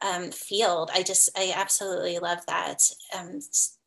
um, 0.00 0.30
field. 0.30 0.90
I 0.94 1.02
just, 1.02 1.28
I 1.36 1.52
absolutely 1.54 2.18
love 2.18 2.46
that. 2.46 2.82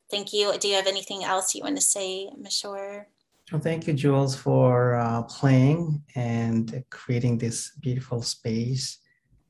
Thank 0.10 0.34
you. 0.34 0.58
Do 0.58 0.68
you 0.68 0.76
have 0.76 0.88
anything 0.88 1.24
else 1.24 1.53
you 1.53 1.64
want 1.64 1.76
to 1.76 1.82
say, 1.82 2.30
Mashhur? 2.39 3.05
Well, 3.51 3.62
thank 3.62 3.88
you, 3.88 3.93
Jewels, 3.93 4.36
for 4.36 4.95
uh, 4.95 5.24
playing 5.24 6.03
and 6.16 6.84
creating 6.89 7.38
this 7.38 7.72
beautiful 7.82 8.22
space. 8.22 8.99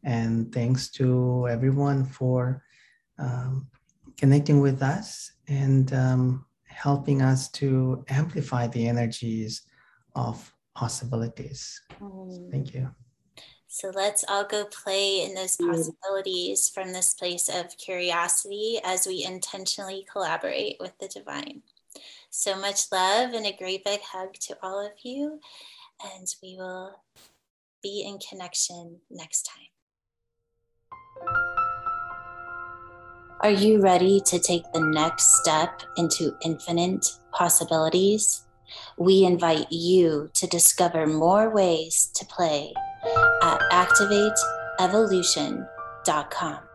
And 0.03 0.53
thanks 0.53 0.89
to 0.91 1.47
everyone 1.49 2.05
for 2.05 2.64
um, 3.18 3.68
connecting 4.18 4.62
with 4.62 4.82
us 4.82 5.32
and 5.47 5.91
um, 5.93 6.45
helping 6.66 7.22
us 7.22 7.49
to 7.49 8.05
amplify 8.10 8.68
the 8.68 8.88
energies 8.88 9.64
of 10.16 10.53
possibilities. 10.76 11.82
Mm. 11.99 12.51
Thank 12.51 12.74
you. 12.74 12.89
So 13.80 13.92
let's 13.94 14.26
all 14.28 14.44
go 14.44 14.66
play 14.66 15.24
in 15.24 15.36
those 15.36 15.56
mm. 15.56 15.70
possibilities 15.70 16.68
from 16.68 16.94
this 16.94 17.14
place 17.14 17.48
of 17.48 17.78
curiosity 17.78 18.80
as 18.84 19.06
we 19.06 19.24
intentionally 19.24 20.04
collaborate 20.12 20.78
with 20.80 20.98
the 20.98 21.08
divine. 21.08 21.62
So 22.32 22.60
much 22.60 22.92
love 22.92 23.34
and 23.34 23.46
a 23.46 23.56
great 23.56 23.86
big 23.86 24.00
hug 24.02 24.34
to 24.34 24.58
all 24.64 24.84
of 24.84 24.94
you. 25.04 25.40
And 26.04 26.26
we 26.42 26.56
will 26.58 27.04
be 27.84 28.04
in 28.04 28.18
connection 28.18 28.98
next 29.12 29.44
time. 29.44 29.70
Are 33.42 33.52
you 33.52 33.80
ready 33.80 34.20
to 34.22 34.40
take 34.40 34.64
the 34.74 34.82
next 34.82 35.36
step 35.36 35.84
into 35.98 36.36
infinite 36.42 37.06
possibilities? 37.32 38.48
We 38.98 39.24
invite 39.24 39.72
you 39.72 40.32
to 40.34 40.48
discover 40.48 41.06
more 41.06 41.52
ways 41.52 42.10
to 42.16 42.26
play 42.26 42.74
at 43.41 43.59
activateevolution.com. 43.72 46.66